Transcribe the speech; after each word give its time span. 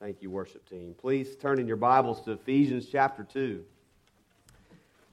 Thank 0.00 0.22
you, 0.22 0.30
worship 0.30 0.66
team. 0.66 0.94
Please 0.98 1.36
turn 1.36 1.58
in 1.58 1.66
your 1.66 1.76
Bibles 1.76 2.22
to 2.22 2.32
Ephesians 2.32 2.86
chapter 2.90 3.22
2. 3.22 3.62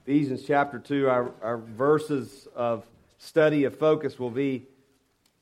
Ephesians 0.06 0.44
chapter 0.46 0.78
2, 0.78 1.10
our, 1.10 1.30
our 1.42 1.58
verses 1.58 2.48
of 2.56 2.86
study 3.18 3.64
of 3.64 3.78
focus 3.78 4.18
will 4.18 4.30
be 4.30 4.66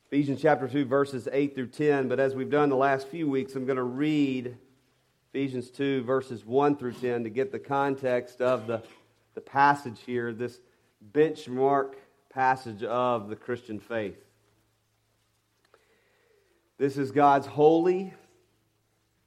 Ephesians 0.07 0.41
chapter 0.41 0.67
2, 0.67 0.83
verses 0.83 1.29
8 1.31 1.55
through 1.55 1.67
10. 1.67 2.09
But 2.09 2.19
as 2.19 2.35
we've 2.35 2.49
done 2.49 2.67
the 2.67 2.75
last 2.75 3.07
few 3.07 3.29
weeks, 3.29 3.55
I'm 3.55 3.65
going 3.65 3.77
to 3.77 3.83
read 3.83 4.57
Ephesians 5.33 5.69
2, 5.69 6.03
verses 6.03 6.43
1 6.43 6.75
through 6.75 6.91
10 6.91 7.23
to 7.23 7.29
get 7.29 7.53
the 7.53 7.59
context 7.59 8.41
of 8.41 8.67
the, 8.67 8.83
the 9.33 9.39
passage 9.39 10.01
here, 10.05 10.33
this 10.33 10.59
benchmark 11.13 11.93
passage 12.29 12.83
of 12.83 13.29
the 13.29 13.37
Christian 13.37 13.79
faith. 13.79 14.21
This 16.77 16.97
is 16.97 17.11
God's 17.11 17.47
holy, 17.47 18.13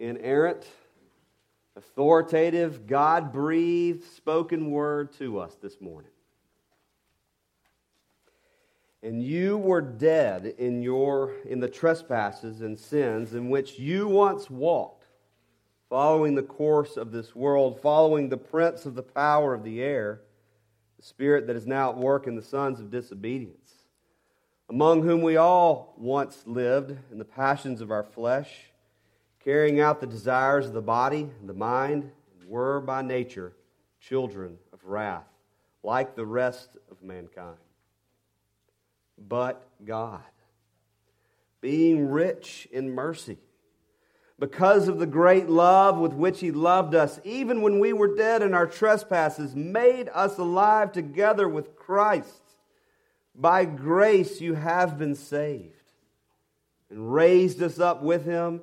inerrant, 0.00 0.66
authoritative, 1.77 2.86
God 2.86 3.32
breathed 3.32 4.04
spoken 4.04 4.70
word 4.70 5.12
to 5.18 5.38
us 5.38 5.56
this 5.62 5.80
morning. 5.80 6.10
And 9.02 9.22
you 9.22 9.56
were 9.56 9.80
dead 9.80 10.55
in, 10.58 10.82
your, 10.82 11.34
in 11.48 11.60
the 11.60 11.68
trespasses 11.68 12.60
and 12.60 12.78
sins 12.78 13.34
in 13.34 13.48
which 13.48 13.78
you 13.78 14.08
once 14.08 14.50
walked, 14.50 15.06
following 15.88 16.34
the 16.34 16.42
course 16.42 16.96
of 16.96 17.12
this 17.12 17.34
world, 17.34 17.80
following 17.80 18.28
the 18.28 18.36
prince 18.36 18.84
of 18.84 18.94
the 18.94 19.02
power 19.02 19.55
of 19.55 19.64
the 19.64 19.82
air, 19.82 20.20
the 20.98 21.02
spirit 21.02 21.46
that 21.46 21.56
is 21.56 21.66
now 21.66 21.91
at 21.91 21.96
work 21.96 22.27
in 22.27 22.36
the 22.36 22.42
sons 22.42 22.78
of 22.78 22.91
disobedience, 22.91 23.72
among 24.69 25.02
whom 25.02 25.22
we 25.22 25.36
all 25.36 25.94
once 25.96 26.42
lived 26.46 26.96
in 27.10 27.19
the 27.19 27.24
passions 27.24 27.80
of 27.80 27.91
our 27.91 28.05
flesh 28.05 28.70
carrying 29.44 29.80
out 29.80 30.00
the 30.00 30.06
desires 30.06 30.66
of 30.66 30.72
the 30.72 30.82
body 30.82 31.28
and 31.40 31.48
the 31.48 31.54
mind, 31.54 32.10
were 32.46 32.80
by 32.80 33.00
nature 33.00 33.54
children 34.00 34.58
of 34.72 34.84
wrath, 34.84 35.28
like 35.82 36.16
the 36.16 36.27
rest 36.27 36.77
of 36.91 37.02
mankind. 37.02 37.56
But 39.16 39.66
God, 39.84 40.20
being 41.60 42.10
rich 42.10 42.66
in 42.72 42.91
mercy, 42.91 43.38
because 44.38 44.88
of 44.88 44.98
the 44.98 45.06
great 45.06 45.48
love 45.48 45.98
with 45.98 46.14
which 46.14 46.41
He 46.41 46.50
loved 46.50 46.94
us, 46.94 47.20
even 47.25 47.62
when 47.62 47.78
we 47.78 47.92
were 47.92 48.16
dead 48.16 48.42
in 48.42 48.54
our 48.54 48.66
trespasses, 48.66 49.54
made 49.54 50.08
us 50.12 50.38
alive 50.38 50.92
together 50.92 51.48
with 51.48 51.77
Christ. 51.77 52.42
By 53.34 53.64
grace 53.64 54.41
you 54.41 54.54
have 54.54 54.98
been 54.98 55.14
saved, 55.14 55.92
and 56.88 57.12
raised 57.12 57.62
us 57.62 57.78
up 57.78 58.02
with 58.02 58.25
Him 58.25 58.62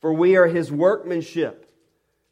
For 0.00 0.12
we 0.12 0.36
are 0.36 0.46
his 0.46 0.70
workmanship, 0.70 1.70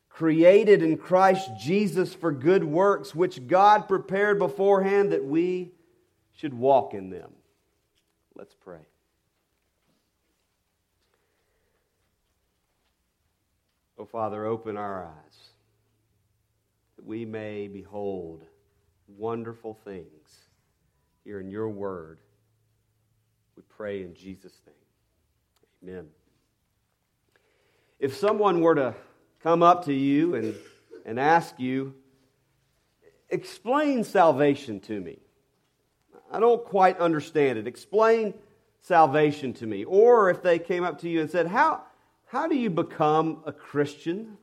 created 0.09 0.83
in 0.83 0.97
Christ 0.97 1.50
Jesus 1.59 2.14
for 2.14 2.33
good 2.33 2.64
works, 2.64 3.14
which 3.14 3.47
God 3.47 3.89
prepared 3.89 4.39
beforehand 4.39 5.12
that 5.12 5.25
we 5.25 5.73
should 6.33 6.55
walk 6.55 6.95
in 6.95 7.11
them. 7.11 7.30
Let's 8.35 8.55
pray. 8.55 8.86
Oh, 13.98 14.05
Father, 14.05 14.45
open 14.45 14.77
our 14.77 15.07
eyes 15.07 15.39
that 16.96 17.05
we 17.05 17.24
may 17.24 17.67
behold 17.67 18.45
wonderful 19.08 19.74
things 19.85 20.41
here 21.24 21.41
in 21.41 21.51
your 21.51 21.68
word. 21.68 22.20
We 23.57 23.62
pray 23.68 24.02
in 24.02 24.14
Jesus' 24.14 24.61
name. 24.67 25.91
Amen 25.95 26.07
if 27.98 28.17
someone 28.17 28.61
were 28.61 28.74
to 28.74 28.95
come 29.42 29.62
up 29.62 29.84
to 29.86 29.92
you 29.92 30.34
and, 30.34 30.55
and 31.05 31.18
ask 31.20 31.58
you, 31.58 31.95
explain 33.30 34.05
salvation 34.05 34.80
to 34.80 35.01
me. 35.01 35.18
I 36.30 36.40
don't 36.40 36.64
quite 36.64 36.98
understand 36.98 37.58
it. 37.58 37.67
Explain 37.67 38.35
salvation 38.80 39.52
to 39.55 39.67
me. 39.67 39.85
Or 39.85 40.30
if 40.30 40.42
they 40.42 40.58
came 40.58 40.85
up 40.85 41.01
to 41.01 41.08
you 41.08 41.20
and 41.20 41.30
said, 41.30 41.46
How, 41.46 41.83
how 42.27 42.48
do 42.48 42.56
you 42.56 42.70
become 42.70 43.42
a 43.46 43.52
Christian? 43.52 44.36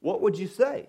What 0.00 0.20
would 0.22 0.38
you 0.38 0.48
say? 0.48 0.88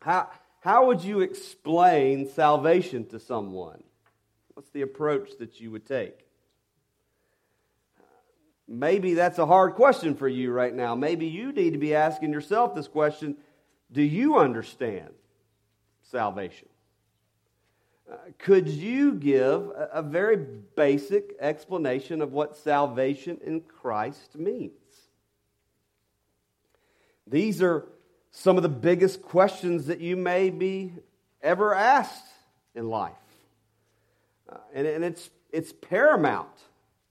How, 0.00 0.30
how 0.60 0.86
would 0.86 1.02
you 1.02 1.20
explain 1.20 2.28
salvation 2.28 3.06
to 3.06 3.18
someone? 3.18 3.82
What's 4.54 4.70
the 4.70 4.82
approach 4.82 5.38
that 5.38 5.60
you 5.60 5.70
would 5.70 5.86
take? 5.86 6.23
Maybe 8.66 9.14
that's 9.14 9.38
a 9.38 9.46
hard 9.46 9.74
question 9.74 10.14
for 10.14 10.28
you 10.28 10.50
right 10.50 10.74
now. 10.74 10.94
Maybe 10.94 11.26
you 11.26 11.52
need 11.52 11.72
to 11.72 11.78
be 11.78 11.94
asking 11.94 12.32
yourself 12.32 12.74
this 12.74 12.88
question 12.88 13.36
Do 13.92 14.02
you 14.02 14.38
understand 14.38 15.10
salvation? 16.02 16.68
Uh, 18.10 18.16
could 18.38 18.68
you 18.68 19.14
give 19.14 19.70
a, 19.74 20.02
very 20.02 20.36
basic 20.36 21.34
explanation 21.40 22.20
of 22.20 22.32
what 22.32 22.56
salvation 22.56 23.38
in 23.42 23.62
Christ 23.62 24.36
means? 24.36 24.72
These 27.26 27.62
are 27.62 27.86
some 28.30 28.58
of 28.58 28.62
the 28.62 28.68
biggest 28.68 29.22
questions 29.22 29.86
that 29.86 30.00
you 30.00 30.16
may 30.16 30.50
be 30.50 30.92
ever 31.42 31.74
asked 31.74 32.26
in 32.74 32.90
life. 32.90 33.12
Uh, 34.50 34.58
and, 34.74 34.86
and 34.86 35.04
it's, 35.04 35.30
it's 35.50 35.72
paramount 35.72 36.50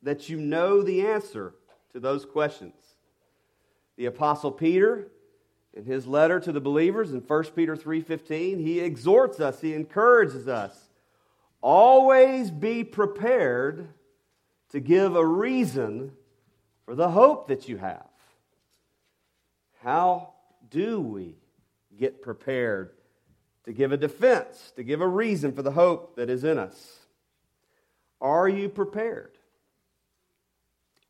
that 0.03 0.29
you 0.29 0.37
know 0.37 0.81
the 0.81 1.05
answer 1.05 1.53
to 1.93 1.99
those 1.99 2.25
questions. 2.25 2.75
The 3.97 4.05
apostle 4.05 4.51
Peter 4.51 5.07
in 5.73 5.85
his 5.85 6.05
letter 6.05 6.39
to 6.39 6.51
the 6.51 6.61
believers 6.61 7.11
in 7.11 7.21
1 7.21 7.55
Peter 7.55 7.75
3:15, 7.75 8.59
he 8.59 8.79
exhorts 8.79 9.39
us, 9.39 9.61
he 9.61 9.73
encourages 9.73 10.47
us, 10.47 10.89
always 11.61 12.51
be 12.51 12.83
prepared 12.83 13.89
to 14.69 14.79
give 14.79 15.15
a 15.15 15.25
reason 15.25 16.15
for 16.85 16.95
the 16.95 17.09
hope 17.09 17.47
that 17.47 17.67
you 17.67 17.77
have. 17.77 18.07
How 19.81 20.33
do 20.69 21.01
we 21.01 21.37
get 21.97 22.21
prepared 22.21 22.91
to 23.65 23.73
give 23.73 23.91
a 23.91 23.97
defense, 23.97 24.71
to 24.75 24.83
give 24.83 25.01
a 25.01 25.07
reason 25.07 25.53
for 25.53 25.61
the 25.61 25.71
hope 25.71 26.15
that 26.17 26.29
is 26.29 26.43
in 26.43 26.57
us? 26.57 26.99
Are 28.21 28.47
you 28.47 28.69
prepared? 28.69 29.37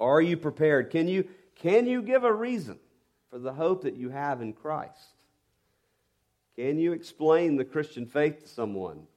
Are 0.04 0.22
you 0.22 0.36
prepared? 0.36 0.90
Can 0.90 1.08
you, 1.08 1.30
can 1.56 1.88
you 1.88 2.02
give 2.02 2.26
a 2.26 2.34
reason 2.34 2.78
for 3.30 3.40
the 3.40 3.54
hope 3.54 3.84
that 3.84 3.96
you 3.96 4.10
have 4.10 4.42
in 4.42 4.52
Christ? 4.52 5.16
Can 6.58 6.78
you 6.78 6.92
explain 6.92 7.56
the 7.56 7.64
Christian 7.64 8.06
faith 8.06 8.42
to 8.42 8.48
someone? 8.50 9.08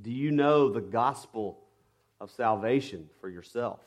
Do 0.00 0.10
you 0.10 0.30
know 0.30 0.70
the 0.70 0.80
gospel 0.80 1.58
of 2.18 2.30
salvation 2.30 3.10
for 3.20 3.28
yourself? 3.28 3.80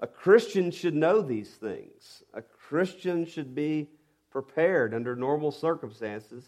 A 0.00 0.06
Christian 0.06 0.70
should 0.70 0.94
know 0.94 1.22
these 1.22 1.50
things. 1.50 2.22
A 2.34 2.42
Christian 2.42 3.24
should 3.24 3.54
be 3.54 3.88
prepared 4.30 4.92
under 4.92 5.16
normal 5.16 5.52
circumstances 5.52 6.44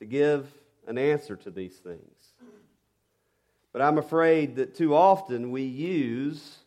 to 0.00 0.04
give 0.04 0.52
an 0.88 0.98
answer 0.98 1.36
to 1.36 1.50
these 1.52 1.76
things. 1.76 2.32
But 3.72 3.82
I'm 3.82 3.98
afraid 3.98 4.56
that 4.56 4.74
too 4.74 4.96
often 4.96 5.52
we 5.52 5.62
use 5.62 6.58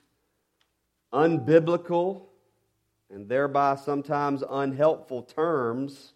unbiblical 1.16 2.24
and 3.10 3.30
thereby 3.30 3.76
sometimes 3.76 4.44
unhelpful 4.48 5.24
terms 5.24 6.14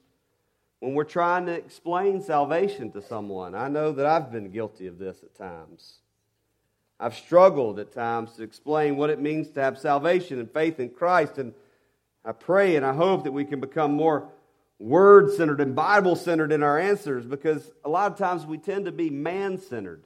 when 0.80 0.94
we're 0.94 1.06
trying 1.06 1.46
to 1.46 1.54
explain 1.54 2.22
salvation 2.22 2.92
to 2.92 3.01
someone. 3.01 3.56
I 3.56 3.69
know 3.69 3.94
that 3.94 4.06
I've 4.06 4.31
been 4.31 4.51
guilty 4.51 4.88
of 4.88 4.98
this 4.98 5.24
at 5.24 5.36
times. 5.36 6.00
I've 7.00 7.16
struggled 7.16 7.80
at 7.80 7.94
times 7.94 8.34
to 8.34 8.44
explain 8.44 8.98
what 8.98 9.10
it 9.10 9.19
means 9.19 9.50
to 9.51 9.62
have 9.62 9.80
salvation 9.80 10.40
and 10.40 10.51
faith 10.51 10.80
in 10.81 10.90
Christ. 10.90 11.38
And 11.38 11.54
I 12.25 12.34
pray 12.34 12.75
and 12.75 12.86
I 12.86 12.94
hope 12.94 13.24
that 13.24 13.31
we 13.31 13.46
can 13.46 13.62
become 13.62 13.94
more 13.94 14.28
word 14.80 15.31
centered 15.31 15.62
and 15.62 15.75
Bible 15.75 16.18
centered 16.18 16.51
in 16.51 16.62
our 16.62 16.78
answers 16.78 17.25
because 17.25 17.72
a 17.86 17.90
lot 17.90 18.12
of 18.12 18.18
times 18.18 18.46
we 18.46 18.57
tend 18.57 18.86
to 18.86 18.92
be 18.92 19.10
man 19.10 19.57
centered, 19.57 20.04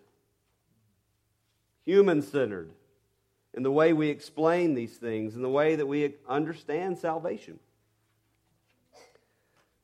human 1.84 2.22
centered 2.22 2.72
in 3.54 3.64
the 3.64 3.72
way 3.72 3.94
we 3.94 4.10
explain 4.10 4.74
these 4.74 4.98
things, 4.98 5.36
in 5.36 5.42
the 5.42 5.50
way 5.50 5.76
that 5.76 5.86
we 5.86 6.16
understand 6.28 6.98
salvation. 6.98 7.60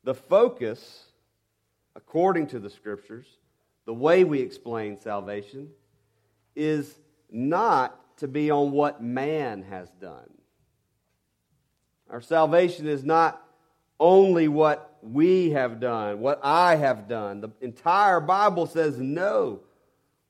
The 0.04 0.16
focus, 0.16 1.06
according 1.96 2.48
to 2.48 2.60
the 2.60 2.70
scriptures, 2.70 3.28
the 3.86 3.94
way 3.94 4.24
we 4.24 4.40
explain 4.40 5.00
salvation, 5.00 5.70
is 6.56 6.96
not 7.30 8.18
to 8.18 8.28
be 8.28 8.50
on 8.50 8.72
what 8.72 9.04
man 9.04 9.64
has 9.64 9.90
done. 10.02 10.30
Our 12.10 12.22
salvation 12.22 12.88
is 12.88 13.04
not 13.04 13.42
only 14.00 14.48
what 14.48 14.98
we 15.02 15.52
have 15.52 15.80
done, 15.80 16.20
what 16.20 16.40
I 16.44 16.76
have 16.76 17.08
done. 17.08 17.42
The 17.42 17.50
entire 17.62 18.20
Bible 18.20 18.66
says 18.66 18.98
no. 18.98 19.62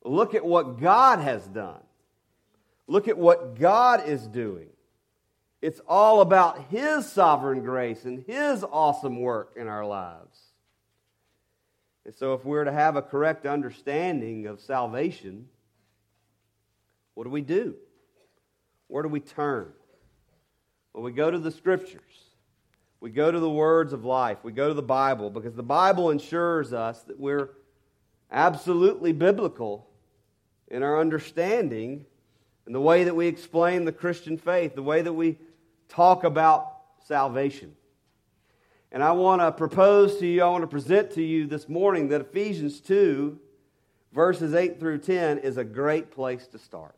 Look 0.04 0.36
at 0.36 0.46
what 0.46 0.80
God 0.80 1.20
has 1.20 1.46
done. 1.48 1.82
Look 2.90 3.08
at 3.08 3.20
what 3.20 3.60
God 3.60 4.08
is 4.08 4.26
doing. 4.26 4.70
It's 5.62 5.80
all 5.88 6.22
about 6.22 6.66
His 6.72 7.10
sovereign 7.10 7.62
grace 7.62 8.04
and 8.04 8.26
His 8.26 8.64
awesome 8.64 9.20
work 9.20 9.54
in 9.56 9.68
our 9.68 9.86
lives. 9.86 10.40
And 12.04 12.16
so, 12.16 12.34
if 12.34 12.44
we're 12.44 12.64
to 12.64 12.72
have 12.72 12.96
a 12.96 13.04
correct 13.04 13.46
understanding 13.46 14.48
of 14.48 14.60
salvation, 14.60 15.48
what 17.14 17.26
do 17.26 17.30
we 17.30 17.42
do? 17.42 17.76
Where 18.88 19.04
do 19.04 19.10
we 19.10 19.20
turn? 19.20 19.72
Well, 20.92 21.04
we 21.04 21.12
go 21.12 21.30
to 21.30 21.38
the 21.38 21.52
Scriptures. 21.52 22.02
We 23.02 23.12
go 23.12 23.32
to 23.32 23.40
the 23.40 23.50
words 23.50 23.94
of 23.94 24.04
life. 24.04 24.40
We 24.42 24.52
go 24.52 24.68
to 24.68 24.74
the 24.74 24.82
Bible 24.82 25.30
because 25.30 25.54
the 25.54 25.62
Bible 25.62 26.10
ensures 26.10 26.74
us 26.74 27.04
that 27.04 27.20
we're 27.20 27.52
absolutely 28.32 29.12
biblical 29.12 29.88
in 30.70 30.82
our 30.82 31.00
understanding 31.00 32.08
and 32.69 32.75
the 32.75 32.80
way 32.80 33.06
that 33.06 33.16
we 33.16 33.25
explain 33.25 33.83
the 33.83 33.92
Christian 33.92 34.38
faith, 34.38 34.75
the 34.75 34.83
way 34.83 35.01
that 35.01 35.12
we 35.12 35.39
talk 35.88 36.24
about 36.24 36.71
salvation. 37.04 37.74
And 38.92 39.01
I 39.01 39.13
want 39.13 39.42
to 39.42 39.51
propose 39.51 40.19
to 40.19 40.27
you, 40.27 40.44
I 40.44 40.50
want 40.50 40.62
to 40.62 40.68
present 40.68 41.10
to 41.13 41.24
you 41.24 41.48
this 41.48 41.68
morning 41.68 42.10
that 42.10 42.21
Ephesians 42.21 42.80
2, 42.81 43.39
verses 44.12 44.54
8 44.54 44.80
through 44.80 45.00
10, 45.00 45.39
is 45.39 45.57
a 45.57 45.63
great 45.63 46.12
place 46.12 46.45
to 46.50 46.60
start. 46.60 46.95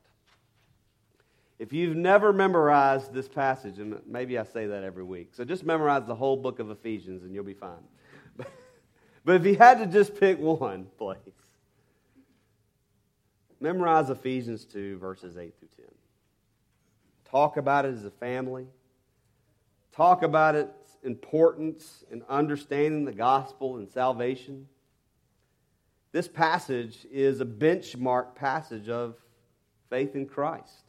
If 1.57 1.71
you've 1.71 1.95
never 1.95 2.33
memorized 2.33 3.13
this 3.13 3.29
passage, 3.29 3.79
and 3.79 3.97
maybe 4.05 4.37
I 4.37 4.43
say 4.43 4.65
that 4.67 4.83
every 4.83 5.05
week, 5.05 5.29
so 5.31 5.45
just 5.45 5.63
memorize 5.63 6.05
the 6.05 6.15
whole 6.15 6.35
book 6.35 6.59
of 6.59 6.69
Ephesians 6.69 7.23
and 7.23 7.33
you'll 7.33 7.45
be 7.45 7.53
fine. 7.53 7.87
But 9.23 9.35
if 9.35 9.45
you 9.45 9.55
had 9.55 9.77
to 9.77 9.85
just 9.85 10.19
pick 10.19 10.37
one 10.39 10.87
place, 10.97 11.19
memorize 13.61 14.09
Ephesians 14.09 14.65
2, 14.65 14.97
verses 14.97 15.37
8 15.37 15.53
through 15.59 15.69
10. 15.77 15.85
Talk 17.25 17.57
about 17.57 17.85
it 17.85 17.93
as 17.93 18.03
a 18.03 18.11
family. 18.11 18.65
Talk 19.93 20.23
about 20.23 20.55
its 20.55 20.97
importance 21.03 22.03
in 22.11 22.23
understanding 22.27 23.05
the 23.05 23.11
gospel 23.11 23.77
and 23.77 23.89
salvation. 23.89 24.67
This 26.11 26.27
passage 26.27 27.05
is 27.11 27.39
a 27.39 27.45
benchmark 27.45 28.35
passage 28.35 28.89
of 28.89 29.15
faith 29.89 30.15
in 30.15 30.25
Christ. 30.25 30.85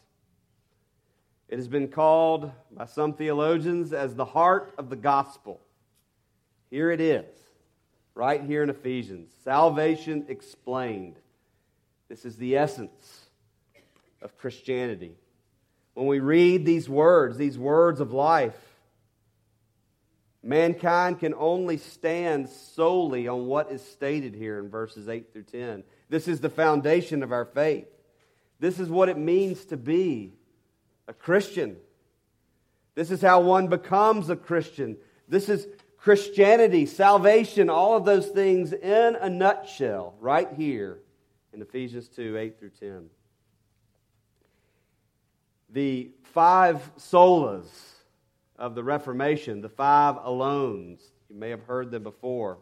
It 1.49 1.57
has 1.57 1.69
been 1.69 1.89
called 1.89 2.51
by 2.71 2.87
some 2.87 3.13
theologians 3.13 3.93
as 3.93 4.15
the 4.15 4.25
heart 4.25 4.75
of 4.79 4.89
the 4.89 4.97
gospel. 4.97 5.61
Here 6.71 6.91
it 6.91 7.01
is, 7.01 7.27
right 8.15 8.43
here 8.43 8.63
in 8.63 8.71
Ephesians 8.71 9.31
salvation 9.45 10.25
explained. 10.29 11.17
This 12.13 12.27
is 12.27 12.37
the 12.37 12.59
essence 12.59 13.25
of 14.21 14.37
Christianity. 14.37 15.15
When 15.95 16.07
we 16.07 16.21
read 16.21 16.67
these 16.67 16.87
words, 16.87 17.39
these 17.39 17.57
words 17.57 18.01
of 18.01 18.13
life, 18.13 18.55
mankind 20.43 21.21
can 21.21 21.33
only 21.33 21.79
stand 21.79 22.51
solely 22.51 23.29
on 23.29 23.47
what 23.47 23.73
is 23.73 23.83
stated 23.83 24.35
here 24.35 24.59
in 24.59 24.69
verses 24.69 25.09
8 25.09 25.33
through 25.33 25.45
10. 25.45 25.85
This 26.11 26.29
is 26.29 26.41
the 26.41 26.51
foundation 26.51 27.23
of 27.23 27.33
our 27.33 27.47
faith. 27.47 27.89
This 28.61 28.79
is 28.79 28.91
what 28.91 29.09
it 29.09 29.17
means 29.17 29.65
to 29.65 29.79
be 29.79 30.35
a 31.09 31.15
Christian. 31.15 31.79
This 32.95 33.11
is 33.11 33.23
how 33.23 33.41
one 33.41 33.69
becomes 33.69 34.29
a 34.29 34.37
Christian. 34.37 34.99
This 35.29 35.49
is 35.49 35.67
Christianity, 35.97 36.85
salvation, 36.85 37.71
all 37.71 37.97
of 37.97 38.05
those 38.05 38.29
things 38.29 38.75
in 38.75 39.17
a 39.17 39.31
nutshell, 39.31 40.15
right 40.21 40.49
here 40.59 40.99
in 41.53 41.63
Ephesians 41.63 42.09
2 42.09 42.37
8 42.37 42.59
through 42.59 42.71
10. 42.81 43.11
The 45.71 46.11
five 46.35 46.91
solas 46.99 47.69
of 48.59 48.75
the 48.75 48.85
Reformation, 48.85 49.61
the 49.61 49.69
five 49.69 50.17
alones, 50.17 51.01
you 51.29 51.37
may 51.37 51.51
have 51.51 51.63
heard 51.63 51.91
them 51.91 52.03
before, 52.03 52.59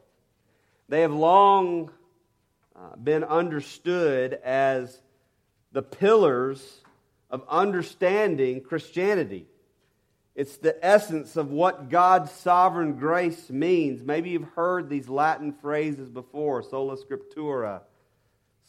they 0.88 1.02
have 1.02 1.12
long 1.12 1.90
uh, 2.74 2.96
been 2.96 3.24
understood 3.24 4.34
as 4.44 5.00
the 5.72 5.82
pillars 5.82 6.80
of 7.30 7.44
understanding 7.48 8.60
Christianity. 8.60 9.46
It's 10.34 10.56
the 10.56 10.84
essence 10.84 11.36
of 11.36 11.50
what 11.50 11.90
God's 11.90 12.30
sovereign 12.30 12.94
grace 12.94 13.50
means. 13.50 14.02
Maybe 14.02 14.30
you've 14.30 14.48
heard 14.54 14.88
these 14.88 15.08
Latin 15.08 15.52
phrases 15.52 16.08
before 16.08 16.62
sola 16.62 16.96
scriptura, 16.96 17.82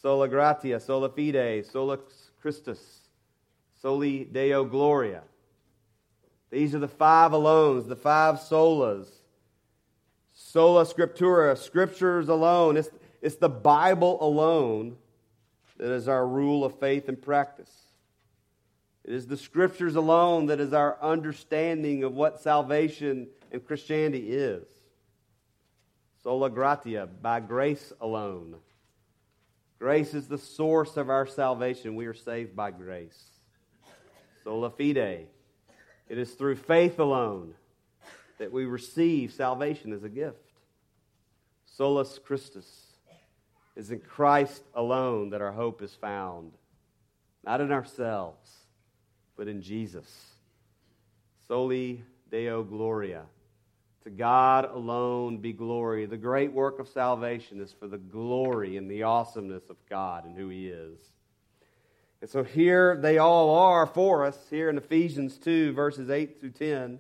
sola 0.02 0.28
gratia, 0.28 0.80
sola 0.80 1.10
fide, 1.10 1.66
sola 1.66 2.00
Christus, 2.42 2.80
soli 3.82 4.26
deo 4.26 4.64
gloria. 4.66 5.22
These 6.50 6.76
are 6.76 6.80
the 6.80 6.88
five 6.88 7.32
alones, 7.32 7.88
the 7.88 7.96
five 7.96 8.36
solas. 8.36 9.08
Sola 10.34 10.86
scriptura, 10.86 11.58
scriptures 11.58 12.28
alone. 12.28 12.78
It's, 12.78 12.90
it's 13.22 13.36
the 13.36 13.50
Bible 13.50 14.18
alone 14.22 14.98
that 15.78 15.92
is 15.92 16.08
our 16.08 16.28
rule 16.28 16.66
of 16.66 16.80
faith 16.80 17.08
and 17.08 17.22
practice. 17.22 17.72
It 19.04 19.14
is 19.14 19.28
the 19.28 19.38
scriptures 19.38 19.96
alone 19.96 20.48
that 20.48 20.60
is 20.60 20.74
our 20.74 20.98
understanding 21.02 22.04
of 22.04 22.14
what 22.14 22.42
salvation 22.42 23.28
and 23.52 23.66
Christianity 23.66 24.32
is. 24.32 24.66
Sola 26.24 26.50
gratia, 26.50 27.08
by 27.22 27.40
grace 27.40 27.94
alone. 28.02 28.56
Grace 29.82 30.14
is 30.14 30.28
the 30.28 30.38
source 30.38 30.96
of 30.96 31.10
our 31.10 31.26
salvation. 31.26 31.96
We 31.96 32.06
are 32.06 32.14
saved 32.14 32.56
by 32.56 32.70
grace. 32.70 33.20
Sola 34.44 34.70
fide. 34.70 35.26
It 36.08 36.18
is 36.20 36.34
through 36.34 36.58
faith 36.58 37.00
alone 37.00 37.56
that 38.38 38.52
we 38.52 38.66
receive 38.66 39.34
salvation 39.34 39.92
as 39.92 40.04
a 40.04 40.10
gift. 40.10 40.38
Solus 41.66 42.20
Christus. 42.20 42.68
It 43.76 43.80
is 43.80 43.90
in 43.90 44.02
Christ 44.02 44.62
alone 44.76 45.32
that 45.32 45.42
our 45.42 45.52
hope 45.52 45.82
is 45.82 45.96
found, 45.96 46.52
not 47.44 47.60
in 47.60 47.72
ourselves 47.72 48.52
but 49.36 49.48
in 49.48 49.64
Jesus. 49.64 50.36
Soli 51.48 52.04
Deo 52.30 52.62
Gloria. 52.62 53.24
To 54.04 54.10
God 54.10 54.66
alone 54.66 55.38
be 55.38 55.54
glory. 55.54 56.06
The 56.06 56.18
great 56.18 56.52
work 56.52 56.80
of 56.80 56.88
salvation 56.88 57.62
is 57.62 57.72
for 57.72 57.88
the 57.88 58.00
glory 58.00 58.78
and 58.78 58.90
the 58.90 59.04
awesomeness 59.04 59.70
of 59.70 59.78
God 59.90 60.26
and 60.26 60.36
who 60.36 60.50
He 60.50 60.68
is. 60.68 61.00
And 62.22 62.30
so 62.30 62.44
here 62.44 62.98
they 62.98 63.18
all 63.18 63.56
are 63.56 63.86
for 63.86 64.26
us, 64.26 64.38
here 64.50 64.70
in 64.70 64.78
Ephesians 64.78 65.38
2, 65.38 65.74
verses 65.74 66.10
8 66.10 66.40
through 66.40 66.52
10. 66.52 67.00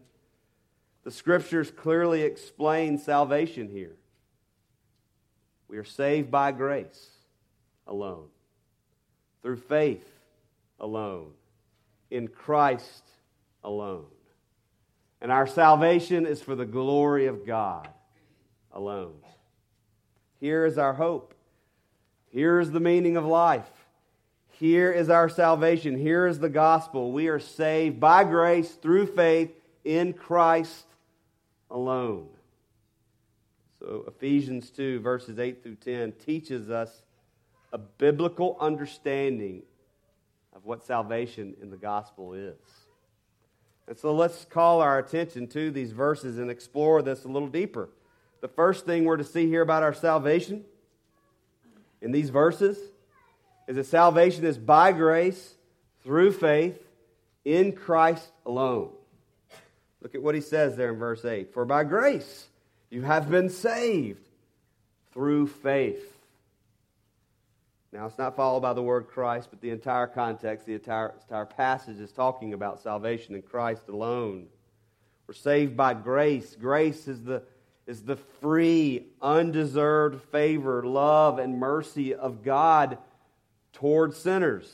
The 1.03 1.11
scriptures 1.11 1.71
clearly 1.71 2.21
explain 2.21 2.97
salvation 2.99 3.69
here. 3.69 3.95
We 5.67 5.77
are 5.77 5.83
saved 5.83 6.29
by 6.29 6.51
grace 6.51 7.09
alone, 7.87 8.27
through 9.41 9.57
faith 9.57 10.07
alone 10.79 11.31
in 12.11 12.27
Christ 12.27 13.03
alone. 13.63 14.05
And 15.21 15.31
our 15.31 15.45
salvation 15.45 16.25
is 16.25 16.41
for 16.41 16.55
the 16.55 16.65
glory 16.65 17.27
of 17.27 17.45
God 17.45 17.87
alone. 18.73 19.19
Here 20.39 20.65
is 20.65 20.77
our 20.77 20.93
hope. 20.93 21.35
Here 22.29 22.59
is 22.59 22.71
the 22.71 22.79
meaning 22.79 23.17
of 23.17 23.25
life. 23.25 23.69
Here 24.49 24.91
is 24.91 25.09
our 25.09 25.29
salvation. 25.29 25.97
Here 25.97 26.25
is 26.25 26.39
the 26.39 26.49
gospel. 26.49 27.11
We 27.11 27.27
are 27.27 27.39
saved 27.39 27.99
by 27.99 28.23
grace 28.23 28.71
through 28.71 29.07
faith 29.07 29.51
in 29.83 30.13
Christ 30.13 30.85
alone. 31.69 32.29
So, 33.79 34.05
Ephesians 34.07 34.69
2, 34.69 34.99
verses 34.99 35.39
8 35.39 35.63
through 35.63 35.75
10, 35.75 36.13
teaches 36.13 36.69
us 36.69 37.03
a 37.73 37.77
biblical 37.77 38.57
understanding 38.59 39.63
of 40.53 40.65
what 40.65 40.85
salvation 40.85 41.55
in 41.61 41.71
the 41.71 41.77
gospel 41.77 42.33
is. 42.33 42.57
And 43.87 43.97
so 43.97 44.13
let's 44.13 44.45
call 44.45 44.81
our 44.81 44.99
attention 44.99 45.47
to 45.47 45.71
these 45.71 45.91
verses 45.91 46.37
and 46.37 46.49
explore 46.49 47.01
this 47.01 47.25
a 47.25 47.27
little 47.27 47.47
deeper. 47.47 47.89
The 48.41 48.47
first 48.47 48.85
thing 48.85 49.05
we're 49.05 49.17
to 49.17 49.23
see 49.23 49.47
here 49.47 49.61
about 49.61 49.83
our 49.83 49.93
salvation 49.93 50.63
in 52.01 52.11
these 52.11 52.29
verses 52.29 52.77
is 53.67 53.75
that 53.75 53.85
salvation 53.85 54.45
is 54.45 54.57
by 54.57 54.91
grace 54.91 55.55
through 56.03 56.31
faith 56.31 56.79
in 57.45 57.73
Christ 57.73 58.31
alone. 58.45 58.89
Look 60.01 60.15
at 60.15 60.21
what 60.21 60.35
he 60.35 60.41
says 60.41 60.75
there 60.75 60.91
in 60.91 60.99
verse 60.99 61.23
8. 61.23 61.53
For 61.53 61.65
by 61.65 61.83
grace 61.83 62.47
you 62.89 63.03
have 63.03 63.29
been 63.29 63.49
saved 63.49 64.27
through 65.13 65.47
faith. 65.47 66.10
Now, 67.93 68.05
it's 68.05 68.17
not 68.17 68.37
followed 68.37 68.61
by 68.61 68.73
the 68.73 68.81
word 68.81 69.07
Christ, 69.07 69.49
but 69.49 69.59
the 69.59 69.69
entire 69.69 70.07
context, 70.07 70.65
the 70.65 70.75
entire, 70.75 71.13
entire 71.23 71.45
passage 71.45 71.99
is 71.99 72.11
talking 72.11 72.53
about 72.53 72.81
salvation 72.81 73.35
in 73.35 73.41
Christ 73.41 73.89
alone. 73.89 74.47
We're 75.27 75.33
saved 75.33 75.75
by 75.75 75.93
grace. 75.93 76.55
Grace 76.55 77.09
is 77.09 77.23
the, 77.23 77.43
is 77.85 78.03
the 78.03 78.15
free, 78.15 79.07
undeserved 79.21 80.21
favor, 80.31 80.83
love, 80.83 81.37
and 81.37 81.57
mercy 81.57 82.15
of 82.15 82.43
God 82.43 82.97
toward 83.73 84.13
sinners. 84.13 84.71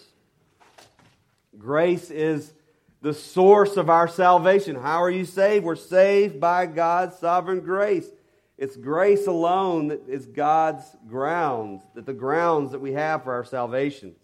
Grace 1.57 2.11
is 2.11 2.53
the 3.01 3.13
source 3.13 3.77
of 3.77 3.89
our 3.89 4.07
salvation. 4.07 4.75
How 4.75 5.01
are 5.01 5.09
you 5.09 5.25
saved? 5.25 5.65
We're 5.65 5.75
saved 5.75 6.39
by 6.39 6.67
God's 6.67 7.17
sovereign 7.17 7.61
grace. 7.61 8.07
It's 8.57 8.75
grace 8.75 9.27
alone 9.27 9.89
that 9.89 10.09
is 10.09 10.25
God's 10.25 10.83
grounds, 11.07 11.83
that 11.93 12.07
the 12.07 12.13
grounds 12.13 12.71
that 12.71 12.79
we 12.79 12.93
have 12.93 13.23
for 13.23 13.33
our 13.33 13.45
salvation. 13.45 14.15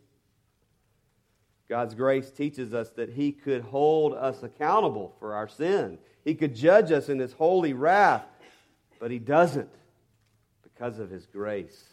God's 1.70 1.94
grace 1.94 2.32
teaches 2.32 2.74
us 2.74 2.90
that 2.92 3.10
He 3.10 3.32
could 3.32 3.62
hold 3.62 4.14
us 4.14 4.42
accountable 4.42 5.16
for 5.20 5.36
our 5.36 5.48
sin. 5.48 6.00
He 6.26 6.34
could 6.34 6.56
judge 6.56 6.92
us 6.92 7.10
in 7.10 7.20
His 7.20 7.34
holy 7.34 7.74
wrath, 7.74 8.26
but 9.00 9.12
He 9.12 9.20
doesn't 9.20 9.70
because 10.64 10.98
of 10.98 11.12
His 11.12 11.28
grace. 11.28 11.84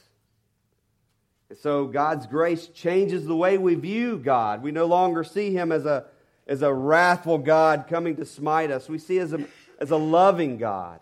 And 1.50 1.58
so 1.58 1.86
God's 1.86 2.26
grace 2.26 2.68
changes 2.68 3.26
the 3.26 3.36
way 3.36 3.58
we 3.58 3.74
view 3.74 4.16
God. 4.16 4.62
We 4.62 4.70
no 4.70 4.86
longer 4.86 5.24
see 5.24 5.52
Him 5.52 5.72
as 5.72 5.84
a, 5.84 6.06
as 6.46 6.62
a 6.62 6.72
wrathful 6.72 7.38
God 7.38 7.84
coming 7.86 8.16
to 8.16 8.24
smite 8.24 8.70
us, 8.70 8.88
we 8.88 8.98
see 8.98 9.18
Him 9.18 9.24
as 9.24 9.32
a, 9.34 9.46
as 9.78 9.90
a 9.90 9.96
loving 9.96 10.56
God 10.56 11.00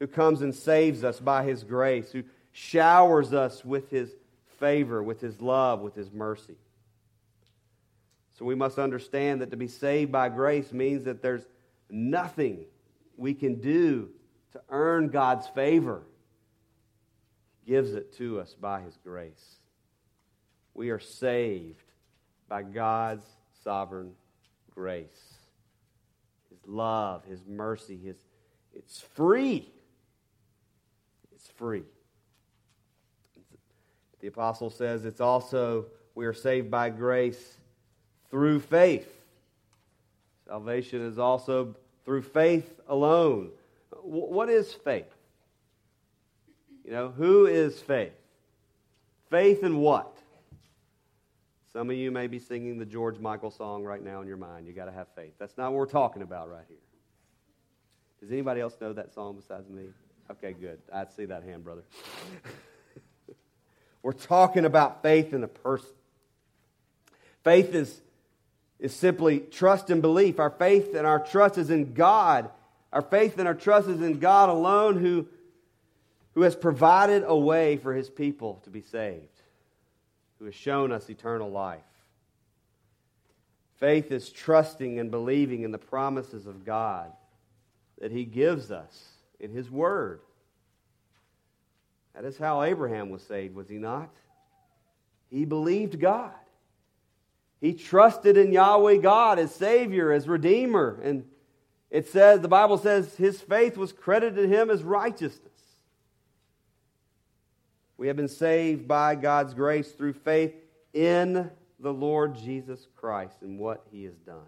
who 0.00 0.06
comes 0.06 0.40
and 0.40 0.54
saves 0.54 1.04
us 1.04 1.20
by 1.20 1.44
his 1.44 1.62
grace, 1.62 2.10
who 2.10 2.24
showers 2.52 3.32
us 3.32 3.64
with 3.64 3.90
his 3.90 4.10
favor, 4.58 5.02
with 5.02 5.20
his 5.20 5.40
love, 5.40 5.80
with 5.80 5.94
his 5.94 6.10
mercy. 6.10 6.56
So 8.38 8.46
we 8.46 8.54
must 8.54 8.78
understand 8.78 9.42
that 9.42 9.50
to 9.50 9.56
be 9.56 9.68
saved 9.68 10.10
by 10.10 10.30
grace 10.30 10.72
means 10.72 11.04
that 11.04 11.20
there's 11.20 11.46
nothing 11.90 12.64
we 13.18 13.34
can 13.34 13.60
do 13.60 14.08
to 14.52 14.60
earn 14.70 15.08
God's 15.08 15.46
favor. 15.48 16.02
He 17.62 17.72
gives 17.72 17.92
it 17.92 18.16
to 18.16 18.40
us 18.40 18.54
by 18.58 18.80
his 18.80 18.96
grace. 19.04 19.56
We 20.72 20.88
are 20.88 20.98
saved 20.98 21.84
by 22.48 22.62
God's 22.62 23.24
sovereign 23.62 24.12
grace. 24.74 25.34
His 26.48 26.66
love, 26.66 27.24
his 27.26 27.44
mercy, 27.46 27.98
his 28.02 28.16
it's 28.72 29.00
free 29.00 29.68
free. 31.48 31.84
The 34.20 34.28
apostle 34.28 34.70
says 34.70 35.04
it's 35.04 35.20
also, 35.20 35.86
we 36.14 36.26
are 36.26 36.34
saved 36.34 36.70
by 36.70 36.90
grace 36.90 37.58
through 38.30 38.60
faith. 38.60 39.08
Salvation 40.46 41.00
is 41.06 41.18
also 41.18 41.74
through 42.04 42.22
faith 42.22 42.80
alone. 42.88 43.50
What 44.02 44.48
is 44.48 44.72
faith? 44.72 45.12
You 46.84 46.92
know, 46.92 47.08
who 47.08 47.46
is 47.46 47.80
faith? 47.80 48.12
Faith 49.30 49.62
in 49.62 49.78
what? 49.78 50.16
Some 51.72 51.88
of 51.88 51.96
you 51.96 52.10
may 52.10 52.26
be 52.26 52.40
singing 52.40 52.78
the 52.78 52.84
George 52.84 53.20
Michael 53.20 53.50
song 53.50 53.84
right 53.84 54.02
now 54.02 54.20
in 54.20 54.26
your 54.26 54.36
mind. 54.36 54.66
You 54.66 54.72
got 54.72 54.86
to 54.86 54.92
have 54.92 55.06
faith. 55.14 55.34
That's 55.38 55.56
not 55.56 55.70
what 55.70 55.78
we're 55.78 55.86
talking 55.86 56.22
about 56.22 56.50
right 56.50 56.64
here. 56.68 56.78
Does 58.20 58.32
anybody 58.32 58.60
else 58.60 58.76
know 58.80 58.92
that 58.92 59.14
song 59.14 59.36
besides 59.36 59.68
me? 59.70 59.84
Okay, 60.30 60.52
good. 60.52 60.78
I 60.92 61.06
see 61.16 61.24
that 61.24 61.42
hand, 61.42 61.64
brother. 61.64 61.82
We're 64.02 64.12
talking 64.12 64.64
about 64.64 65.02
faith 65.02 65.34
in 65.34 65.42
a 65.42 65.48
person. 65.48 65.90
Faith 67.42 67.74
is, 67.74 68.00
is 68.78 68.94
simply 68.94 69.40
trust 69.40 69.90
and 69.90 70.00
belief. 70.00 70.38
Our 70.38 70.50
faith 70.50 70.94
and 70.94 71.04
our 71.04 71.18
trust 71.18 71.58
is 71.58 71.68
in 71.68 71.94
God. 71.94 72.48
Our 72.92 73.02
faith 73.02 73.38
and 73.38 73.48
our 73.48 73.54
trust 73.54 73.88
is 73.88 74.00
in 74.02 74.20
God 74.20 74.48
alone 74.50 74.98
who, 74.98 75.26
who 76.34 76.42
has 76.42 76.54
provided 76.54 77.24
a 77.26 77.36
way 77.36 77.76
for 77.76 77.92
his 77.92 78.08
people 78.08 78.60
to 78.64 78.70
be 78.70 78.82
saved, 78.82 79.26
who 80.38 80.44
has 80.44 80.54
shown 80.54 80.92
us 80.92 81.10
eternal 81.10 81.50
life. 81.50 81.80
Faith 83.78 84.12
is 84.12 84.30
trusting 84.30 85.00
and 85.00 85.10
believing 85.10 85.62
in 85.62 85.72
the 85.72 85.78
promises 85.78 86.46
of 86.46 86.64
God 86.64 87.10
that 87.98 88.12
he 88.12 88.24
gives 88.24 88.70
us 88.70 89.19
in 89.40 89.52
His 89.52 89.70
Word. 89.70 90.20
That 92.14 92.24
is 92.24 92.36
how 92.36 92.62
Abraham 92.62 93.10
was 93.10 93.22
saved, 93.22 93.54
was 93.54 93.68
he 93.68 93.78
not? 93.78 94.10
He 95.30 95.44
believed 95.44 96.00
God. 96.00 96.32
He 97.60 97.74
trusted 97.74 98.36
in 98.36 98.52
Yahweh 98.52 98.96
God 98.96 99.38
as 99.38 99.54
Savior, 99.54 100.12
as 100.12 100.26
Redeemer. 100.26 100.98
And 101.02 101.24
it 101.90 102.08
says, 102.08 102.40
the 102.40 102.48
Bible 102.48 102.78
says, 102.78 103.14
his 103.16 103.40
faith 103.40 103.76
was 103.76 103.92
credited 103.92 104.36
to 104.36 104.48
him 104.48 104.70
as 104.70 104.82
righteousness. 104.82 105.46
We 107.96 108.08
have 108.08 108.16
been 108.16 108.28
saved 108.28 108.88
by 108.88 109.14
God's 109.14 109.52
grace 109.52 109.92
through 109.92 110.14
faith 110.14 110.54
in 110.94 111.50
the 111.78 111.92
Lord 111.92 112.34
Jesus 112.34 112.86
Christ 112.96 113.42
and 113.42 113.58
what 113.58 113.84
he 113.92 114.04
has 114.04 114.16
done. 114.16 114.38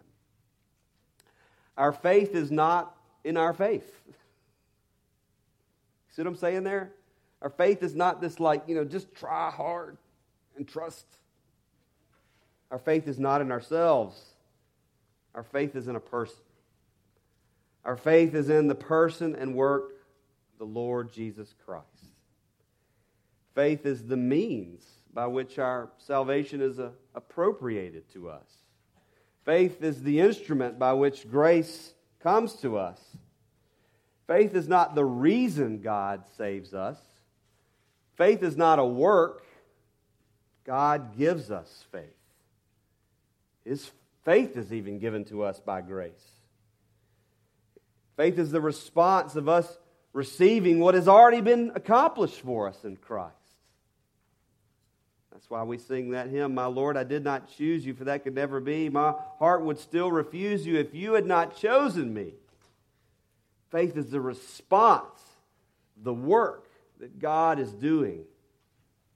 Our 1.76 1.92
faith 1.92 2.34
is 2.34 2.50
not 2.50 2.96
in 3.24 3.36
our 3.36 3.52
faith. 3.52 3.90
See 6.12 6.22
what 6.22 6.28
I'm 6.28 6.36
saying 6.36 6.64
there? 6.64 6.92
Our 7.40 7.50
faith 7.50 7.82
is 7.82 7.94
not 7.94 8.20
this, 8.20 8.38
like, 8.38 8.64
you 8.68 8.74
know, 8.74 8.84
just 8.84 9.12
try 9.14 9.50
hard 9.50 9.96
and 10.56 10.68
trust. 10.68 11.06
Our 12.70 12.78
faith 12.78 13.08
is 13.08 13.18
not 13.18 13.40
in 13.40 13.50
ourselves, 13.50 14.20
our 15.34 15.42
faith 15.42 15.74
is 15.74 15.88
in 15.88 15.96
a 15.96 16.00
person. 16.00 16.38
Our 17.84 17.96
faith 17.96 18.34
is 18.34 18.48
in 18.48 18.68
the 18.68 18.76
person 18.76 19.34
and 19.34 19.56
work 19.56 19.90
of 20.52 20.58
the 20.58 20.64
Lord 20.66 21.12
Jesus 21.12 21.52
Christ. 21.66 21.86
Faith 23.56 23.84
is 23.86 24.04
the 24.04 24.16
means 24.16 24.86
by 25.12 25.26
which 25.26 25.58
our 25.58 25.90
salvation 25.98 26.60
is 26.60 26.78
uh, 26.78 26.90
appropriated 27.14 28.08
to 28.12 28.28
us. 28.28 28.46
Faith 29.44 29.82
is 29.82 30.02
the 30.02 30.20
instrument 30.20 30.78
by 30.78 30.92
which 30.92 31.28
grace 31.28 31.92
comes 32.22 32.54
to 32.54 32.78
us. 32.78 33.00
Faith 34.26 34.54
is 34.54 34.68
not 34.68 34.94
the 34.94 35.04
reason 35.04 35.80
God 35.80 36.24
saves 36.36 36.74
us. 36.74 36.98
Faith 38.16 38.42
is 38.42 38.56
not 38.56 38.78
a 38.78 38.84
work. 38.84 39.44
God 40.64 41.16
gives 41.16 41.50
us 41.50 41.84
faith. 41.90 42.04
His 43.64 43.90
faith 44.24 44.56
is 44.56 44.72
even 44.72 44.98
given 44.98 45.24
to 45.26 45.42
us 45.42 45.58
by 45.60 45.80
grace. 45.80 46.12
Faith 48.16 48.38
is 48.38 48.50
the 48.50 48.60
response 48.60 49.34
of 49.36 49.48
us 49.48 49.78
receiving 50.12 50.78
what 50.78 50.94
has 50.94 51.08
already 51.08 51.40
been 51.40 51.72
accomplished 51.74 52.40
for 52.40 52.68
us 52.68 52.84
in 52.84 52.96
Christ. 52.96 53.34
That's 55.32 55.48
why 55.48 55.62
we 55.62 55.78
sing 55.78 56.10
that 56.10 56.28
hymn, 56.28 56.54
My 56.54 56.66
Lord, 56.66 56.96
I 56.96 57.04
did 57.04 57.24
not 57.24 57.50
choose 57.56 57.84
you, 57.84 57.94
for 57.94 58.04
that 58.04 58.22
could 58.22 58.34
never 58.34 58.60
be. 58.60 58.88
My 58.88 59.14
heart 59.38 59.64
would 59.64 59.78
still 59.78 60.12
refuse 60.12 60.66
you 60.66 60.78
if 60.78 60.94
you 60.94 61.14
had 61.14 61.26
not 61.26 61.56
chosen 61.56 62.12
me. 62.12 62.34
Faith 63.72 63.96
is 63.96 64.10
the 64.10 64.20
response, 64.20 65.18
the 65.96 66.12
work 66.12 66.68
that 67.00 67.18
God 67.18 67.58
is 67.58 67.72
doing 67.72 68.24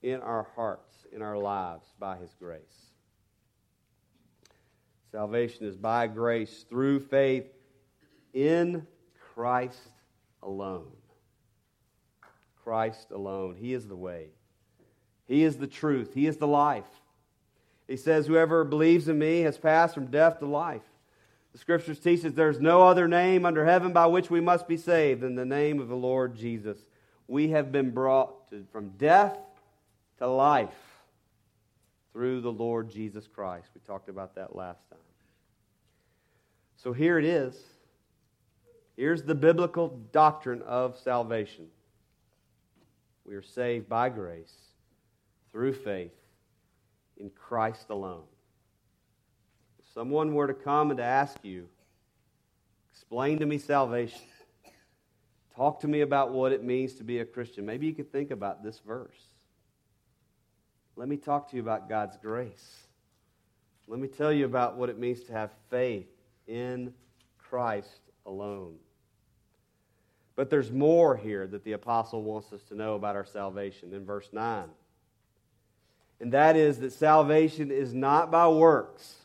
in 0.02 0.20
our 0.22 0.48
hearts, 0.56 0.94
in 1.12 1.20
our 1.20 1.36
lives, 1.36 1.86
by 1.98 2.16
His 2.16 2.34
grace. 2.38 2.62
Salvation 5.12 5.66
is 5.66 5.76
by 5.76 6.06
grace 6.06 6.64
through 6.70 7.00
faith 7.00 7.46
in 8.32 8.86
Christ 9.34 9.90
alone. 10.42 10.90
Christ 12.64 13.10
alone. 13.10 13.56
He 13.60 13.74
is 13.74 13.86
the 13.86 13.94
way, 13.94 14.28
He 15.28 15.44
is 15.44 15.58
the 15.58 15.66
truth, 15.66 16.14
He 16.14 16.26
is 16.26 16.38
the 16.38 16.46
life. 16.46 16.88
He 17.86 17.98
says, 17.98 18.26
Whoever 18.26 18.64
believes 18.64 19.06
in 19.06 19.18
me 19.18 19.42
has 19.42 19.58
passed 19.58 19.94
from 19.94 20.06
death 20.06 20.38
to 20.38 20.46
life. 20.46 20.82
The 21.56 21.60
scriptures 21.60 21.98
teach 21.98 22.22
us 22.22 22.34
there's 22.34 22.60
no 22.60 22.82
other 22.82 23.08
name 23.08 23.46
under 23.46 23.64
heaven 23.64 23.94
by 23.94 24.04
which 24.04 24.28
we 24.28 24.42
must 24.42 24.68
be 24.68 24.76
saved 24.76 25.22
than 25.22 25.36
the 25.36 25.46
name 25.46 25.80
of 25.80 25.88
the 25.88 25.96
Lord 25.96 26.36
Jesus. 26.36 26.76
We 27.28 27.48
have 27.48 27.72
been 27.72 27.92
brought 27.92 28.50
to, 28.50 28.66
from 28.70 28.90
death 28.98 29.38
to 30.18 30.26
life 30.26 30.68
through 32.12 32.42
the 32.42 32.52
Lord 32.52 32.90
Jesus 32.90 33.26
Christ. 33.26 33.68
We 33.74 33.80
talked 33.86 34.10
about 34.10 34.34
that 34.34 34.54
last 34.54 34.86
time. 34.90 34.98
So 36.76 36.92
here 36.92 37.18
it 37.18 37.24
is. 37.24 37.58
Here's 38.98 39.22
the 39.22 39.34
biblical 39.34 39.98
doctrine 40.12 40.60
of 40.60 40.98
salvation. 40.98 41.68
We 43.24 43.34
are 43.34 43.40
saved 43.40 43.88
by 43.88 44.10
grace 44.10 44.52
through 45.50 45.72
faith 45.72 46.12
in 47.16 47.30
Christ 47.30 47.86
alone 47.88 48.24
someone 49.96 50.34
were 50.34 50.46
to 50.46 50.52
come 50.52 50.90
and 50.90 50.98
to 50.98 51.04
ask 51.04 51.38
you, 51.42 51.66
explain 52.92 53.38
to 53.38 53.46
me 53.46 53.56
salvation, 53.56 54.20
talk 55.56 55.80
to 55.80 55.88
me 55.88 56.02
about 56.02 56.32
what 56.32 56.52
it 56.52 56.62
means 56.62 56.96
to 56.96 57.02
be 57.02 57.20
a 57.20 57.24
Christian, 57.24 57.64
maybe 57.64 57.86
you 57.86 57.94
could 57.94 58.12
think 58.12 58.30
about 58.30 58.62
this 58.62 58.78
verse. 58.86 59.16
Let 60.96 61.08
me 61.08 61.16
talk 61.16 61.48
to 61.48 61.56
you 61.56 61.62
about 61.62 61.88
God's 61.88 62.18
grace. 62.18 62.82
Let 63.88 63.98
me 63.98 64.06
tell 64.06 64.30
you 64.30 64.44
about 64.44 64.76
what 64.76 64.90
it 64.90 64.98
means 64.98 65.22
to 65.24 65.32
have 65.32 65.50
faith 65.70 66.10
in 66.46 66.92
Christ 67.38 68.00
alone. 68.26 68.74
But 70.34 70.50
there's 70.50 70.70
more 70.70 71.16
here 71.16 71.46
that 71.46 71.64
the 71.64 71.72
apostle 71.72 72.22
wants 72.22 72.52
us 72.52 72.62
to 72.64 72.74
know 72.74 72.96
about 72.96 73.16
our 73.16 73.24
salvation 73.24 73.94
in 73.94 74.04
verse 74.04 74.28
9. 74.30 74.64
And 76.20 76.32
that 76.32 76.54
is 76.54 76.80
that 76.80 76.92
salvation 76.92 77.70
is 77.70 77.94
not 77.94 78.30
by 78.30 78.46
works. 78.48 79.22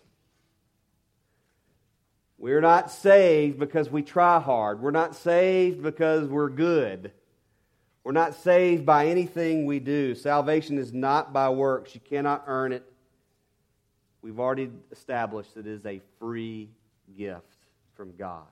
We're 2.42 2.60
not 2.60 2.90
saved 2.90 3.60
because 3.60 3.92
we 3.92 4.02
try 4.02 4.40
hard. 4.40 4.82
We're 4.82 4.90
not 4.90 5.16
saved 5.16 5.84
because 5.84 6.28
we're 6.28 6.50
good. 6.50 7.12
We're 8.04 8.14
not 8.14 8.34
saved 8.34 8.84
by 8.84 9.10
anything 9.10 9.68
we 9.68 9.78
do. 9.78 10.16
Salvation 10.16 10.80
is 10.80 10.92
not 10.92 11.34
by 11.34 11.50
works. 11.50 11.94
You 11.94 12.02
cannot 12.02 12.46
earn 12.48 12.74
it. 12.74 12.84
We've 14.24 14.40
already 14.40 14.72
established 14.92 15.54
that 15.54 15.68
it 15.68 15.72
is 15.72 15.86
a 15.86 16.02
free 16.18 16.72
gift 17.16 17.46
from 17.94 18.16
God. 18.18 18.48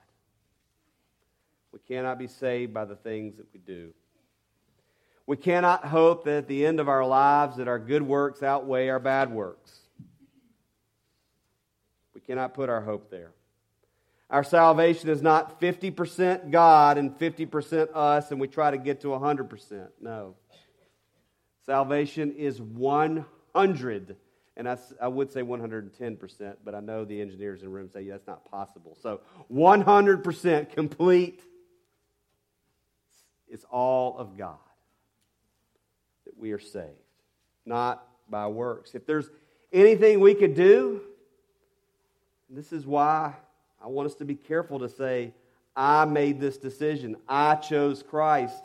We 1.72 1.80
cannot 1.80 2.16
be 2.16 2.28
saved 2.28 2.72
by 2.72 2.84
the 2.84 2.94
things 2.94 3.38
that 3.38 3.46
we 3.52 3.58
do. 3.58 3.92
We 5.26 5.36
cannot 5.36 5.84
hope 5.84 6.26
that 6.26 6.36
at 6.36 6.46
the 6.46 6.64
end 6.64 6.78
of 6.78 6.88
our 6.88 7.04
lives 7.04 7.56
that 7.56 7.66
our 7.66 7.80
good 7.80 8.02
works 8.02 8.40
outweigh 8.40 8.88
our 8.88 9.00
bad 9.00 9.32
works. 9.32 9.80
We 12.14 12.20
cannot 12.20 12.54
put 12.54 12.68
our 12.68 12.82
hope 12.82 13.10
there. 13.10 13.32
Our 14.30 14.44
salvation 14.44 15.08
is 15.10 15.22
not 15.22 15.60
50% 15.60 16.50
God 16.50 16.98
and 16.98 17.18
50% 17.18 17.88
us, 17.94 18.30
and 18.30 18.40
we 18.40 18.46
try 18.46 18.70
to 18.70 18.78
get 18.78 19.00
to 19.00 19.08
100%. 19.08 19.88
No. 20.00 20.36
Salvation 21.66 22.32
is 22.36 22.60
100 22.60 24.16
and 24.60 24.68
I, 24.68 24.76
I 25.00 25.08
would 25.08 25.32
say 25.32 25.40
110%, 25.42 26.56
but 26.62 26.74
I 26.74 26.80
know 26.80 27.06
the 27.06 27.18
engineers 27.20 27.60
in 27.60 27.66
the 27.66 27.70
room 27.70 27.88
say 27.88 28.02
yeah, 28.02 28.12
that's 28.12 28.26
not 28.26 28.44
possible. 28.50 28.94
So 29.00 29.20
100% 29.50 30.70
complete. 30.74 31.40
It's 33.48 33.64
all 33.70 34.18
of 34.18 34.36
God 34.36 34.58
that 36.26 36.36
we 36.36 36.52
are 36.52 36.58
saved, 36.58 36.88
not 37.64 38.06
by 38.28 38.48
works. 38.48 38.94
If 38.94 39.06
there's 39.06 39.30
anything 39.72 40.20
we 40.20 40.34
could 40.34 40.54
do, 40.54 41.00
this 42.50 42.70
is 42.70 42.84
why 42.84 43.34
I 43.80 43.88
want 43.88 44.06
us 44.06 44.14
to 44.16 44.24
be 44.24 44.34
careful 44.34 44.78
to 44.80 44.88
say, 44.88 45.32
I 45.74 46.04
made 46.04 46.40
this 46.40 46.56
decision. 46.58 47.16
I 47.28 47.54
chose 47.54 48.02
Christ. 48.02 48.62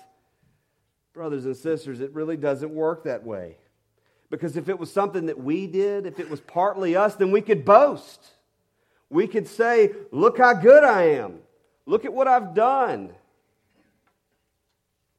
Brothers 1.13 1.45
and 1.45 1.55
sisters, 1.55 2.01
it 2.01 2.13
really 2.13 2.35
doesn't 2.35 2.73
work 2.73 3.05
that 3.05 3.23
way. 3.23 3.57
Because 4.29 4.57
if 4.57 4.67
it 4.67 4.77
was 4.77 4.91
something 4.91 5.27
that 5.27 5.41
we 5.41 5.67
did, 5.67 6.05
if 6.05 6.19
it 6.19 6.29
was 6.29 6.41
partly 6.41 6.95
us, 6.95 7.15
then 7.15 7.31
we 7.31 7.41
could 7.41 7.63
boast. 7.63 8.21
We 9.09 9.27
could 9.27 9.47
say, 9.47 9.93
Look 10.11 10.39
how 10.39 10.53
good 10.53 10.83
I 10.83 11.03
am. 11.09 11.39
Look 11.85 12.03
at 12.05 12.13
what 12.13 12.27
I've 12.27 12.53
done. 12.53 13.13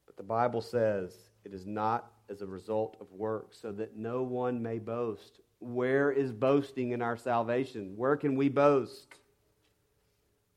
But 0.07 0.17
the 0.17 0.23
Bible 0.23 0.61
says 0.61 1.15
it 1.45 1.55
is 1.55 1.65
not 1.65 2.11
as 2.29 2.43
a 2.43 2.47
result 2.47 2.97
of 3.00 3.11
works, 3.12 3.59
so 3.62 3.71
that 3.73 3.97
no 3.97 4.23
one 4.23 4.61
may 4.61 4.79
boast. 4.79 5.41
Where 5.61 6.11
is 6.11 6.33
boasting 6.33 6.91
in 6.91 7.00
our 7.00 7.17
salvation? 7.17 7.95
Where 7.97 8.17
can 8.17 8.35
we 8.35 8.49
boast? 8.49 9.07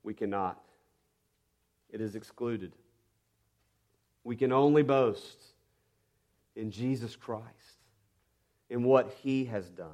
We 0.03 0.13
cannot. 0.13 0.61
It 1.91 2.01
is 2.01 2.15
excluded. 2.15 2.73
We 4.23 4.35
can 4.35 4.51
only 4.51 4.83
boast 4.83 5.37
in 6.55 6.71
Jesus 6.71 7.15
Christ 7.15 7.45
in 8.69 8.83
what 8.83 9.15
He 9.21 9.45
has 9.45 9.69
done, 9.69 9.87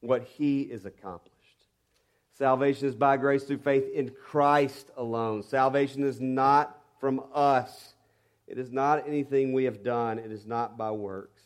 what 0.00 0.24
He 0.24 0.62
is 0.62 0.84
accomplished. 0.84 1.34
Salvation 2.38 2.88
is 2.88 2.94
by 2.94 3.16
grace 3.16 3.44
through 3.44 3.58
faith 3.58 3.88
in 3.92 4.10
Christ 4.10 4.90
alone. 4.96 5.42
Salvation 5.42 6.04
is 6.04 6.20
not 6.20 6.78
from 7.00 7.22
us. 7.34 7.94
It 8.46 8.58
is 8.58 8.70
not 8.70 9.06
anything 9.06 9.52
we 9.52 9.64
have 9.64 9.82
done. 9.82 10.18
It 10.18 10.30
is 10.30 10.46
not 10.46 10.78
by 10.78 10.90
works. 10.90 11.42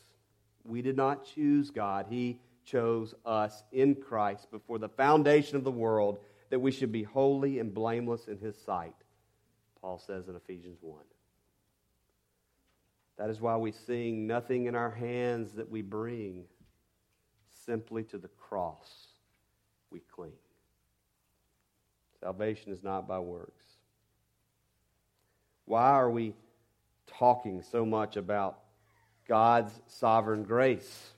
We 0.64 0.82
did 0.82 0.96
not 0.96 1.24
choose 1.24 1.70
God. 1.70 2.06
He 2.08 2.38
chose 2.64 3.14
us 3.26 3.64
in 3.72 3.94
Christ 3.94 4.50
before 4.50 4.78
the 4.78 4.88
foundation 4.88 5.56
of 5.56 5.64
the 5.64 5.70
world 5.70 6.18
that 6.52 6.60
we 6.60 6.70
should 6.70 6.92
be 6.92 7.02
holy 7.02 7.60
and 7.60 7.72
blameless 7.72 8.28
in 8.28 8.36
His 8.36 8.54
sight, 8.66 8.94
Paul 9.80 9.98
says 9.98 10.28
in 10.28 10.36
Ephesians 10.36 10.76
1. 10.82 11.02
That 13.16 13.30
is 13.30 13.40
why 13.40 13.56
we 13.56 13.72
sing, 13.72 14.26
Nothing 14.26 14.66
in 14.66 14.74
our 14.74 14.90
hands 14.90 15.52
that 15.52 15.70
we 15.70 15.80
bring, 15.80 16.44
simply 17.64 18.02
to 18.04 18.18
the 18.18 18.28
cross 18.28 18.90
we 19.90 20.00
cling. 20.00 20.34
Salvation 22.20 22.70
is 22.70 22.82
not 22.82 23.08
by 23.08 23.18
works. 23.18 23.64
Why 25.64 25.88
are 25.92 26.10
we 26.10 26.34
talking 27.06 27.62
so 27.62 27.86
much 27.86 28.18
about 28.18 28.58
God's 29.26 29.72
sovereign 29.86 30.42
grace? 30.42 31.12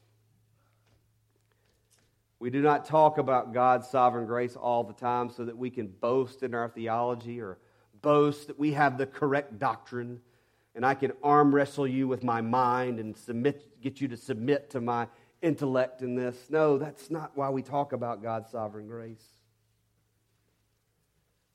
We 2.45 2.51
do 2.51 2.61
not 2.61 2.85
talk 2.85 3.17
about 3.17 3.55
God's 3.55 3.89
sovereign 3.89 4.27
grace 4.27 4.55
all 4.55 4.85
the 4.85 4.93
time 4.93 5.31
so 5.31 5.47
that 5.47 5.57
we 5.57 5.71
can 5.71 5.87
boast 5.87 6.43
in 6.43 6.55
our 6.55 6.69
theology 6.69 7.41
or 7.41 7.57
boast 8.03 8.49
that 8.49 8.59
we 8.59 8.75
have 8.75 8.99
the 8.99 9.07
correct 9.07 9.59
doctrine 9.59 10.21
and 10.75 10.85
I 10.85 10.93
can 10.93 11.13
arm 11.23 11.55
wrestle 11.55 11.87
you 11.87 12.07
with 12.07 12.23
my 12.23 12.43
mind 12.43 13.01
and 13.01 13.17
submit, 13.17 13.81
get 13.81 14.03
you 14.03 14.09
to 14.09 14.19
submit 14.19 14.69
to 14.73 14.83
my 14.83 15.09
intellect 15.41 16.03
in 16.03 16.17
this. 16.17 16.37
No, 16.51 16.77
that's 16.77 17.11
not 17.11 17.33
why 17.35 17.49
we 17.49 17.63
talk 17.63 17.95
about 17.95 18.23
God's 18.23 18.51
sovereign 18.51 18.89
grace. 18.89 19.25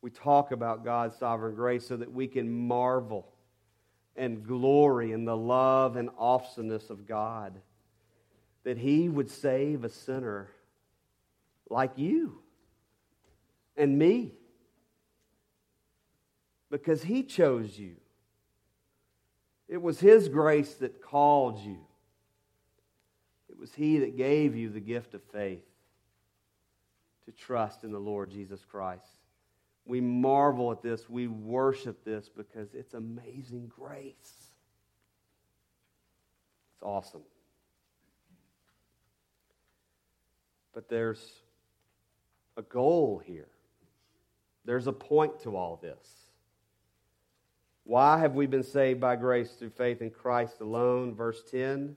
We 0.02 0.10
talk 0.10 0.52
about 0.52 0.84
God's 0.84 1.15
sovereign 1.15 1.54
grace 1.54 1.88
so 1.88 1.97
that 1.97 2.12
we 2.12 2.25
can 2.25 2.52
marvel 2.52 3.32
and 4.15 4.43
glory 4.43 5.12
in 5.12 5.25
the 5.25 5.38
love 5.38 5.97
and 5.97 6.10
awesomeness 6.17 6.89
of 6.89 7.06
God. 7.06 7.62
That 8.63 8.80
He 8.80 9.08
would 9.08 9.30
save 9.30 9.84
a 9.84 9.89
sinner 9.89 10.49
like 11.69 11.97
you 11.97 12.41
and 13.77 13.97
me 13.97 14.34
because 16.69 17.03
He 17.03 17.23
chose 17.23 17.77
you. 17.77 17.95
It 19.67 19.82
was 19.82 19.99
His 19.99 20.29
grace 20.29 20.75
that 20.75 21.01
called 21.01 21.60
you. 21.60 21.79
It 23.49 23.58
was 23.58 23.73
He 23.73 23.99
that 23.99 24.17
gave 24.17 24.55
you 24.55 24.69
the 24.69 24.79
gift 24.79 25.13
of 25.13 25.21
faith 25.32 25.65
to 27.25 27.32
trust 27.32 27.84
in 27.84 27.91
the 27.91 27.99
Lord 27.99 28.32
Jesus 28.32 28.65
Christ. 28.65 29.05
We 29.86 30.01
marvel 30.01 30.71
at 30.71 30.82
this. 30.82 31.10
We 31.10 31.27
worship 31.27 32.03
this 32.03 32.29
because 32.29 32.73
it's 32.73 32.93
amazing 32.93 33.71
grace. 33.75 34.13
It's 36.73 36.84
awesome. 36.84 37.23
But 40.73 40.89
there's 40.89 41.19
a 42.60 42.63
goal 42.63 43.22
here, 43.26 43.48
there's 44.65 44.88
a 44.88 44.93
point 44.93 45.39
to 45.43 45.56
all 45.56 45.80
this. 45.82 46.08
Why 47.86 48.19
have 48.19 48.36
we 48.36 48.45
been 48.45 48.63
saved 48.63 49.00
by 49.00 49.15
grace 49.15 49.52
through 49.54 49.72
faith 49.72 50.02
in 50.02 50.12
Christ 50.12 50.62
alone? 50.62 51.15
Verse 51.15 51.41
10 51.50 51.95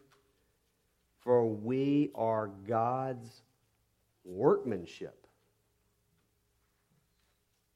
for 1.23 1.47
we 1.47 2.11
are 2.15 2.49
God's 2.67 3.43
workmanship, 4.25 5.27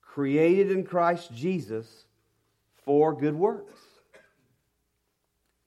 created 0.03 0.73
in 0.73 0.85
Christ 0.85 1.33
Jesus 1.33 2.07
for 2.85 3.15
good 3.15 3.35
works, 3.35 3.79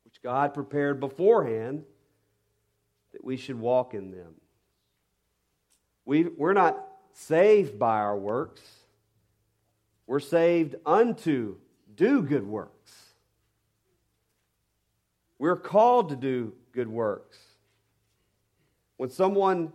which 0.03 0.21
God 0.21 0.53
prepared 0.53 0.99
beforehand 0.99 1.83
that 3.13 3.23
we 3.23 3.37
should 3.37 3.59
walk 3.59 3.93
in 3.93 4.11
them. 4.11 4.33
We, 6.05 6.23
we're 6.23 6.53
not 6.53 6.88
saved 7.13 7.77
by 7.77 7.99
our 7.99 8.17
works, 8.17 8.61
we're 10.07 10.19
saved 10.19 10.75
unto 10.85 11.57
do 11.95 12.21
good 12.21 12.45
works. 12.45 12.91
We're 15.37 15.55
called 15.55 16.09
to 16.09 16.15
do 16.15 16.53
good 16.71 16.87
works. 16.87 17.37
When 18.97 19.09
someone, 19.09 19.71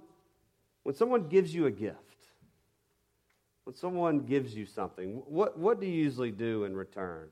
when 0.82 0.94
someone 0.94 1.28
gives 1.28 1.54
you 1.54 1.66
a 1.66 1.70
gift, 1.70 1.98
when 3.64 3.74
someone 3.74 4.20
gives 4.20 4.54
you 4.54 4.66
something, 4.66 5.22
what, 5.26 5.58
what 5.58 5.80
do 5.80 5.86
you 5.86 5.92
usually 5.92 6.30
do 6.30 6.64
in 6.64 6.76
return? 6.76 7.28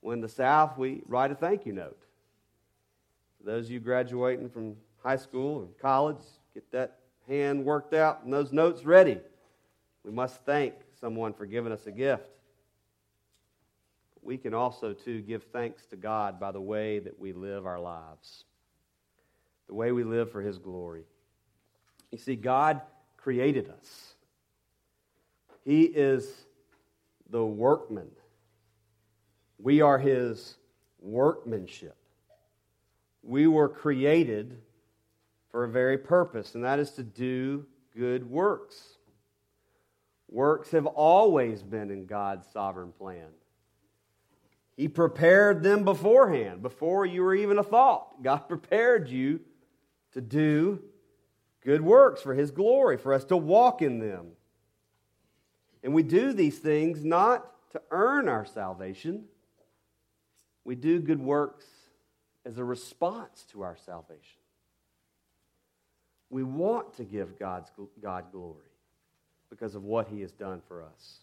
When 0.00 0.14
in 0.14 0.20
the 0.20 0.28
South, 0.28 0.76
we 0.78 1.02
write 1.06 1.30
a 1.30 1.34
thank 1.34 1.66
you 1.66 1.72
note. 1.72 2.00
For 3.38 3.44
those 3.44 3.66
of 3.66 3.70
you 3.70 3.80
graduating 3.80 4.48
from 4.48 4.76
high 5.02 5.16
school 5.16 5.60
and 5.60 5.78
college, 5.78 6.22
get 6.54 6.70
that 6.72 6.98
hand 7.28 7.64
worked 7.64 7.94
out 7.94 8.24
and 8.24 8.32
those 8.32 8.52
notes 8.52 8.84
ready. 8.84 9.18
We 10.04 10.10
must 10.10 10.44
thank 10.44 10.74
someone 11.00 11.34
for 11.34 11.46
giving 11.46 11.72
us 11.72 11.86
a 11.86 11.92
gift. 11.92 12.28
We 14.22 14.36
can 14.36 14.54
also, 14.54 14.92
too, 14.92 15.20
give 15.20 15.44
thanks 15.44 15.86
to 15.86 15.96
God 15.96 16.40
by 16.40 16.50
the 16.52 16.60
way 16.60 16.98
that 16.98 17.18
we 17.18 17.32
live 17.32 17.66
our 17.66 17.80
lives, 17.80 18.44
the 19.68 19.74
way 19.74 19.92
we 19.92 20.04
live 20.04 20.30
for 20.30 20.42
His 20.42 20.58
glory. 20.58 21.04
You 22.10 22.18
see, 22.18 22.36
God 22.36 22.80
created 23.16 23.68
us, 23.68 24.14
He 25.64 25.82
is 25.82 26.30
the 27.30 27.44
workman. 27.44 28.10
We 29.58 29.80
are 29.80 29.98
His 29.98 30.56
workmanship. 31.00 31.96
We 33.22 33.46
were 33.46 33.68
created 33.68 34.58
for 35.50 35.64
a 35.64 35.68
very 35.68 35.98
purpose, 35.98 36.54
and 36.54 36.64
that 36.64 36.78
is 36.78 36.90
to 36.92 37.02
do 37.02 37.66
good 37.96 38.28
works. 38.28 38.98
Works 40.30 40.70
have 40.72 40.86
always 40.86 41.62
been 41.62 41.90
in 41.90 42.06
God's 42.06 42.46
sovereign 42.52 42.92
plan. 42.92 43.28
He 44.76 44.86
prepared 44.86 45.62
them 45.62 45.84
beforehand, 45.84 46.62
before 46.62 47.06
you 47.06 47.22
were 47.22 47.34
even 47.34 47.58
a 47.58 47.64
thought. 47.64 48.22
God 48.22 48.36
prepared 48.48 49.08
you 49.08 49.40
to 50.12 50.20
do 50.20 50.82
good 51.64 51.80
works 51.80 52.22
for 52.22 52.34
His 52.34 52.50
glory, 52.50 52.96
for 52.96 53.12
us 53.12 53.24
to 53.24 53.36
walk 53.36 53.82
in 53.82 53.98
them. 53.98 54.28
And 55.82 55.94
we 55.94 56.02
do 56.02 56.32
these 56.32 56.58
things 56.58 57.04
not 57.04 57.46
to 57.72 57.82
earn 57.90 58.28
our 58.28 58.44
salvation, 58.44 59.24
we 60.64 60.74
do 60.74 61.00
good 61.00 61.20
works 61.20 61.66
as 62.44 62.58
a 62.58 62.64
response 62.64 63.44
to 63.52 63.62
our 63.62 63.76
salvation. 63.76 64.37
We 66.30 66.42
want 66.42 66.94
to 66.96 67.04
give 67.04 67.38
God's, 67.38 67.70
God 68.02 68.26
glory 68.32 68.66
because 69.50 69.74
of 69.74 69.84
what 69.84 70.08
He 70.08 70.20
has 70.20 70.32
done 70.32 70.60
for 70.68 70.82
us. 70.82 71.20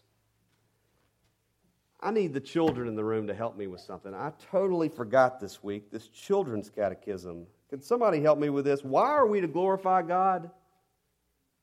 I 2.00 2.10
need 2.10 2.34
the 2.34 2.40
children 2.40 2.88
in 2.88 2.96
the 2.96 3.04
room 3.04 3.26
to 3.28 3.34
help 3.34 3.56
me 3.56 3.66
with 3.66 3.80
something. 3.80 4.14
I 4.14 4.32
totally 4.50 4.88
forgot 4.88 5.40
this 5.40 5.62
week 5.62 5.90
this 5.90 6.08
children's 6.08 6.68
catechism. 6.68 7.46
Can 7.70 7.80
somebody 7.80 8.20
help 8.20 8.38
me 8.38 8.50
with 8.50 8.64
this? 8.64 8.84
Why 8.84 9.08
are 9.08 9.26
we 9.26 9.40
to 9.40 9.48
glorify 9.48 10.02
God? 10.02 10.50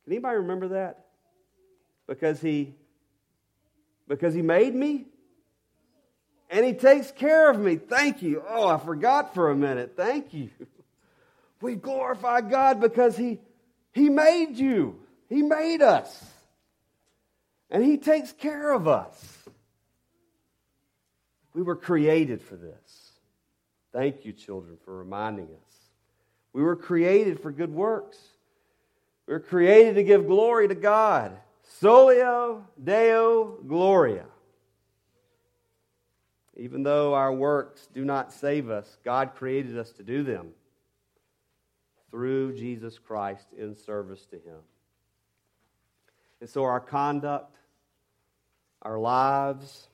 Can 0.03 0.13
anybody 0.13 0.37
remember 0.37 0.69
that? 0.69 1.05
Because 2.07 2.41
he 2.41 2.75
because 4.07 4.33
he 4.33 4.41
made 4.41 4.75
me 4.75 5.05
and 6.49 6.65
he 6.65 6.73
takes 6.73 7.11
care 7.11 7.49
of 7.49 7.59
me. 7.59 7.77
Thank 7.77 8.21
you. 8.21 8.43
Oh, 8.47 8.67
I 8.67 8.77
forgot 8.77 9.33
for 9.33 9.49
a 9.49 9.55
minute. 9.55 9.93
Thank 9.95 10.33
you. 10.33 10.49
We 11.63 11.75
glorify 11.75 12.41
God 12.41 12.81
because 12.81 13.15
he 13.15 13.39
he 13.93 14.09
made 14.09 14.57
you. 14.57 14.99
He 15.29 15.41
made 15.41 15.81
us. 15.81 16.23
And 17.69 17.81
he 17.81 17.97
takes 17.97 18.33
care 18.33 18.73
of 18.73 18.87
us. 18.87 19.37
We 21.53 21.61
were 21.61 21.77
created 21.77 22.41
for 22.41 22.57
this. 22.57 23.11
Thank 23.93 24.25
you, 24.25 24.33
children, 24.33 24.77
for 24.83 24.97
reminding 24.97 25.45
us. 25.45 25.75
We 26.51 26.63
were 26.63 26.75
created 26.75 27.39
for 27.39 27.51
good 27.51 27.73
works. 27.73 28.17
We 29.25 29.33
were 29.33 29.39
created 29.39 29.95
to 29.95 30.03
give 30.03 30.27
glory 30.27 30.67
to 30.67 30.75
God. 30.75 31.37
Soli 31.79 32.17
Deo 32.83 33.57
Gloria. 33.65 34.25
Even 36.57 36.83
though 36.83 37.13
our 37.13 37.33
works 37.33 37.87
do 37.93 38.03
not 38.03 38.33
save 38.33 38.69
us, 38.69 38.97
God 39.05 39.35
created 39.35 39.77
us 39.77 39.91
to 39.93 40.03
do 40.03 40.23
them 40.23 40.51
through 42.13 42.53
Jesus 42.53 42.99
Christ 42.99 43.47
in 43.57 43.75
service 43.75 44.23
to 44.27 44.35
Him. 44.35 44.59
And 46.41 46.47
so 46.47 46.63
our 46.63 46.79
conduct, 46.79 47.57
our 48.83 48.99
lives, 48.99 49.87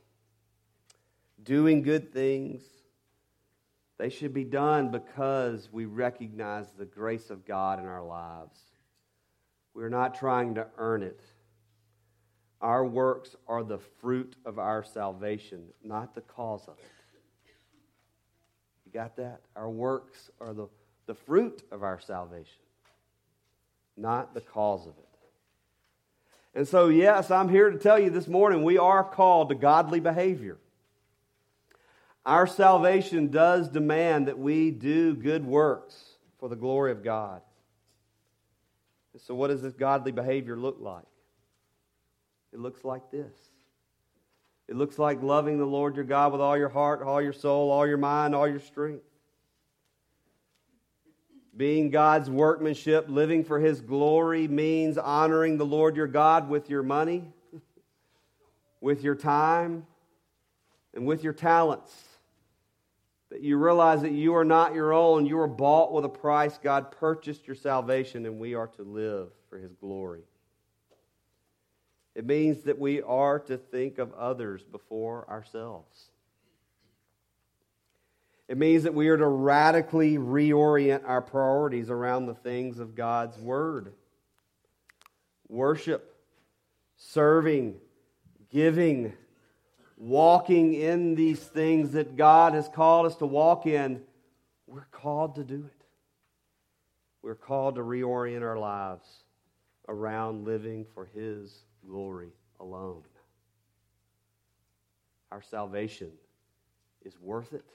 doing 1.42 1.82
good 1.82 2.12
things, 2.12 2.62
they 3.98 4.10
should 4.10 4.34
be 4.34 4.44
done 4.44 4.92
because 4.92 5.70
we 5.72 5.86
recognize 5.86 6.66
the 6.78 6.84
grace 6.84 7.30
of 7.30 7.46
God 7.46 7.80
in 7.80 7.86
our 7.86 8.04
lives. 8.04 8.60
We're 9.74 9.88
not 9.88 10.14
trying 10.14 10.56
to 10.56 10.68
earn 10.78 11.04
it. 11.04 11.22
Our 12.60 12.86
works 12.86 13.38
are 13.48 13.64
the 13.64 13.80
fruit 14.02 14.36
of 14.46 14.60
our 14.60 14.84
salvation, 14.84 15.68
not 15.82 16.16
the 16.16 16.22
cause 16.22 16.68
of 16.68 16.78
it. 16.80 16.92
You 18.86 18.92
got 18.92 19.16
that? 19.16 19.40
Our 19.56 19.70
works 19.70 20.30
are 20.42 20.54
the, 20.54 20.68
the 21.10 21.16
fruit 21.16 21.64
of 21.72 21.82
our 21.82 22.00
salvation, 22.00 22.62
not 23.98 24.36
the 24.36 24.42
cause 24.42 24.84
of 24.86 24.94
it. 24.96 25.10
And 26.54 26.68
so, 26.68 26.90
yes, 26.90 27.32
I'm 27.32 27.50
here 27.50 27.72
to 27.72 27.80
tell 27.80 27.98
you 27.98 28.12
this 28.12 28.28
morning 28.28 28.62
we 28.62 28.78
are 28.78 29.04
called 29.04 29.50
to 29.50 29.56
godly 29.56 30.00
behavior. 30.00 30.60
Our 32.28 32.46
salvation 32.46 33.30
does 33.30 33.70
demand 33.70 34.28
that 34.28 34.38
we 34.38 34.70
do 34.70 35.16
good 35.16 35.48
works 35.48 36.00
for 36.40 36.48
the 36.48 36.56
glory 36.56 36.92
of 36.92 37.04
God. 37.04 37.42
So, 39.18 39.34
what 39.34 39.48
does 39.48 39.64
this 39.64 39.74
godly 39.74 40.12
behavior 40.12 40.56
look 40.56 40.78
like? 40.80 41.06
It 42.54 42.60
looks 42.60 42.86
like 42.86 43.10
this. 43.10 43.34
It 44.68 44.76
looks 44.76 45.00
like 45.00 45.24
loving 45.24 45.58
the 45.58 45.66
Lord 45.66 45.96
your 45.96 46.06
God 46.06 46.34
with 46.34 46.42
all 46.42 46.56
your 46.56 46.70
heart, 46.70 47.02
all 47.02 47.20
your 47.20 47.34
soul, 47.34 47.72
all 47.72 47.88
your 47.88 47.98
mind, 47.98 48.36
all 48.36 48.48
your 48.48 48.60
strength. 48.60 49.09
Being 51.56 51.90
God's 51.90 52.30
workmanship, 52.30 53.06
living 53.10 53.44
for 53.44 53.60
His 53.60 53.82
glory, 53.82 54.48
means 54.48 54.98
honoring 54.98 55.58
the 55.58 55.66
Lord 55.66 55.96
your 55.96 56.08
God 56.08 56.50
with 56.50 56.70
your 56.70 56.84
money, 56.84 57.26
with 58.82 59.04
your 59.04 59.16
time, 59.16 59.86
and 60.94 61.06
with 61.06 61.24
your 61.24 61.34
talents 61.34 61.94
that 63.30 63.42
you 63.42 63.58
realize 63.58 64.02
that 64.02 64.12
you 64.12 64.36
are 64.36 64.46
not 64.46 64.74
your 64.74 64.94
own. 64.94 65.26
You 65.26 65.40
are 65.40 65.48
bought 65.48 65.94
with 65.94 66.04
a 66.06 66.10
price. 66.10 66.58
God 66.62 66.92
purchased 66.92 67.48
your 67.48 67.56
salvation, 67.56 68.26
and 68.26 68.40
we 68.40 68.56
are 68.56 68.68
to 68.68 68.84
live 68.84 69.30
for 69.50 69.58
His 69.58 69.74
glory. 69.76 70.24
It 72.16 72.26
means 72.26 72.64
that 72.64 72.80
we 72.80 73.02
are 73.02 73.40
to 73.42 73.58
think 73.58 74.00
of 74.00 74.14
others 74.14 74.64
before 74.64 75.30
ourselves. 75.30 76.10
It 78.50 78.58
means 78.58 78.84
that 78.84 78.96
we 78.96 79.10
are 79.10 79.18
to 79.18 79.28
radically 79.28 80.18
reorient 80.18 81.04
our 81.06 81.22
priorities 81.22 81.92
around 81.92 82.26
the 82.26 82.34
things 82.34 82.80
of 82.80 82.96
God's 82.96 83.38
Word 83.38 83.94
worship, 85.48 86.16
serving, 86.98 87.76
giving, 88.52 89.14
walking 89.98 90.74
in 90.74 91.16
these 91.16 91.40
things 91.40 91.92
that 91.92 92.18
God 92.18 92.54
has 92.54 92.68
called 92.68 93.06
us 93.06 93.16
to 93.18 93.26
walk 93.26 93.66
in, 93.66 94.02
we're 94.68 94.86
called 94.92 95.36
to 95.36 95.44
do 95.44 95.66
it. 95.66 95.86
We're 97.22 97.36
called 97.36 97.76
to 97.76 97.82
reorient 97.82 98.44
our 98.44 98.58
lives 98.58 99.08
around 99.88 100.46
living 100.46 100.86
for 100.94 101.06
His 101.06 101.64
glory 101.86 102.30
alone. 102.60 103.04
Our 105.32 105.42
salvation 105.42 106.12
is 107.04 107.20
worth 107.20 107.54
it. 107.54 107.66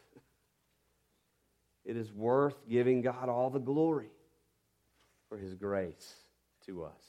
It 1.84 1.96
is 1.96 2.12
worth 2.12 2.56
giving 2.68 3.02
God 3.02 3.28
all 3.28 3.50
the 3.50 3.58
glory 3.58 4.10
for 5.28 5.36
His 5.38 5.54
grace 5.54 6.14
to 6.66 6.84
us. 6.84 7.02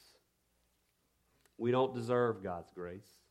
We 1.57 1.71
don't 1.71 1.93
deserve 1.93 2.43
God's 2.43 2.71
grace 2.71 3.25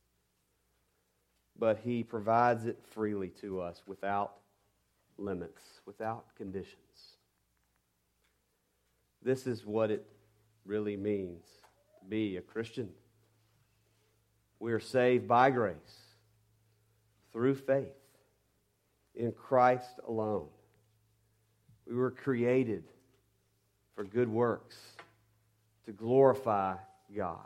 but 1.59 1.79
He 1.85 2.03
provides 2.03 2.67
it 2.67 2.79
freely 2.93 3.29
to 3.41 3.61
us 3.61 3.83
without 3.87 4.35
limits, 5.19 5.63
without 5.87 6.27
conditions. 6.37 7.17
This 9.23 9.47
is 9.47 9.65
what 9.65 9.91
it 9.91 10.07
really 10.65 10.97
means 10.97 11.45
to 12.01 12.05
be 12.07 12.37
a 12.37 12.41
Christian. 12.41 12.91
We 14.59 14.73
are 14.73 14.81
saved 14.81 15.29
by 15.29 15.51
grace 15.51 15.77
through 17.33 17.55
faith 17.55 17.87
in 19.15 19.33
Christ 19.33 20.01
alone. 20.07 20.49
We 21.87 21.95
were 21.95 22.11
created 22.11 22.85
for 23.95 24.05
good 24.05 24.29
works 24.29 24.77
to 25.87 25.93
glorify 25.93 26.77
God. 27.15 27.39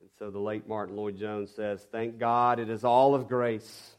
And 0.00 0.10
so 0.18 0.30
the 0.30 0.38
late 0.38 0.68
Martyn 0.68 0.96
Lloyd-Jones 0.96 1.50
says, 1.50 1.86
Thank 1.90 2.18
God 2.18 2.60
it 2.60 2.68
is 2.68 2.84
all 2.84 3.14
of 3.14 3.28
grace. 3.28 3.92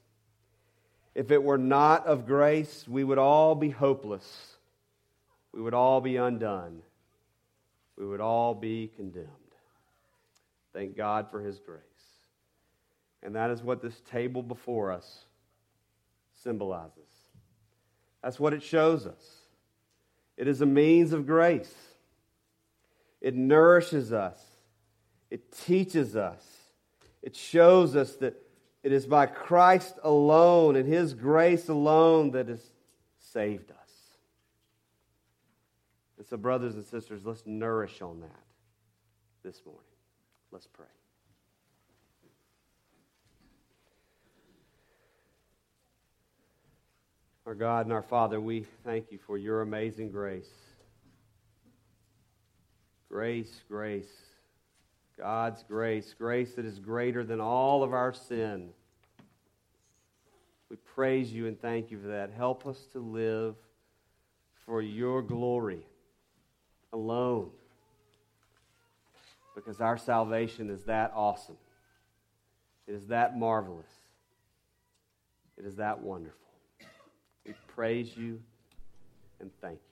If 1.16 1.32
it 1.32 1.44
were 1.44 1.58
not 1.58 2.06
of 2.06 2.26
grace, 2.26 2.86
we 2.88 3.04
would 3.04 3.18
all 3.18 3.56
be 3.56 3.70
hopeless. 3.70 4.56
We 5.52 5.62
would 5.62 5.74
all 5.74 6.02
be 6.02 6.18
undone. 6.18 6.82
We 7.98 8.06
would 8.06 8.22
all 8.22 8.54
be 8.54 8.92
condemned. 8.96 9.28
Thank 10.72 10.96
God 10.96 11.30
for 11.32 11.42
His 11.42 11.60
grace. 11.60 11.82
And 13.22 13.36
that 13.36 13.50
is 13.50 13.62
what 13.62 13.82
this 13.82 14.00
table 14.12 14.44
before 14.44 14.92
us 14.92 15.26
symbolizes. 16.44 17.19
That's 18.24 18.40
what 18.40 18.54
it 18.54 18.64
shows 18.64 19.06
us. 19.06 19.24
It 20.38 20.48
is 20.48 20.62
a 20.62 20.66
means 20.66 21.14
of 21.14 21.26
grace. 21.26 21.74
It 23.22 23.36
nourishes 23.36 24.14
us. 24.14 24.40
It 25.30 25.52
teaches 25.66 26.16
us. 26.16 26.44
It 27.22 27.36
shows 27.36 27.96
us 27.96 28.16
that 28.18 28.36
it 28.82 28.94
is 28.94 29.06
by 29.06 29.26
Christ 29.26 29.96
alone 30.04 30.76
and 30.76 30.88
His 30.88 31.14
grace 31.14 31.68
alone 31.68 32.32
that 32.32 32.48
has 32.48 32.62
saved 33.18 33.72
us. 33.72 33.78
And 36.18 36.26
so, 36.26 36.38
brothers 36.38 36.76
and 36.76 36.86
sisters, 36.86 37.26
let's 37.26 37.46
nourish 37.46 38.02
on 38.02 38.22
that 38.22 38.44
this 39.44 39.62
morning. 39.66 39.84
Let's 40.52 40.68
pray. 40.68 40.86
Our 47.50 47.56
God 47.56 47.88
and 47.88 47.94
our 47.94 48.04
Father, 48.04 48.40
we 48.40 48.68
thank 48.86 49.12
you 49.12 49.18
for 49.26 49.36
your 49.36 49.64
amazing 49.64 50.12
grace. 50.12 50.52
Grace, 53.10 53.62
grace. 53.68 54.12
God's 55.18 55.64
grace, 55.64 56.14
grace 56.16 56.54
that 56.54 56.66
is 56.66 56.78
greater 56.78 57.24
than 57.24 57.42
all 57.42 57.82
of 57.82 57.92
our 57.92 58.14
sin. 58.14 58.70
We 60.70 60.76
praise 60.94 61.34
you 61.34 61.48
and 61.48 61.60
thank 61.60 61.90
you 61.90 62.00
for 62.00 62.10
that. 62.10 62.30
Help 62.38 62.68
us 62.68 62.78
to 62.94 63.00
live 63.00 63.56
for 64.68 64.84
your 64.84 65.24
glory 65.24 65.88
alone. 66.94 67.50
Because 69.56 69.82
our 69.82 69.98
salvation 69.98 70.70
is 70.70 70.84
that 70.84 71.14
awesome. 71.16 71.58
It 72.86 72.94
is 72.94 73.08
that 73.08 73.36
marvelous. 73.36 73.90
It 75.58 75.66
is 75.66 75.78
that 75.78 76.00
wonderful. 76.00 76.49
Praise 77.80 78.12
you 78.18 78.42
and 79.40 79.50
thank 79.62 79.76
you. 79.76 79.89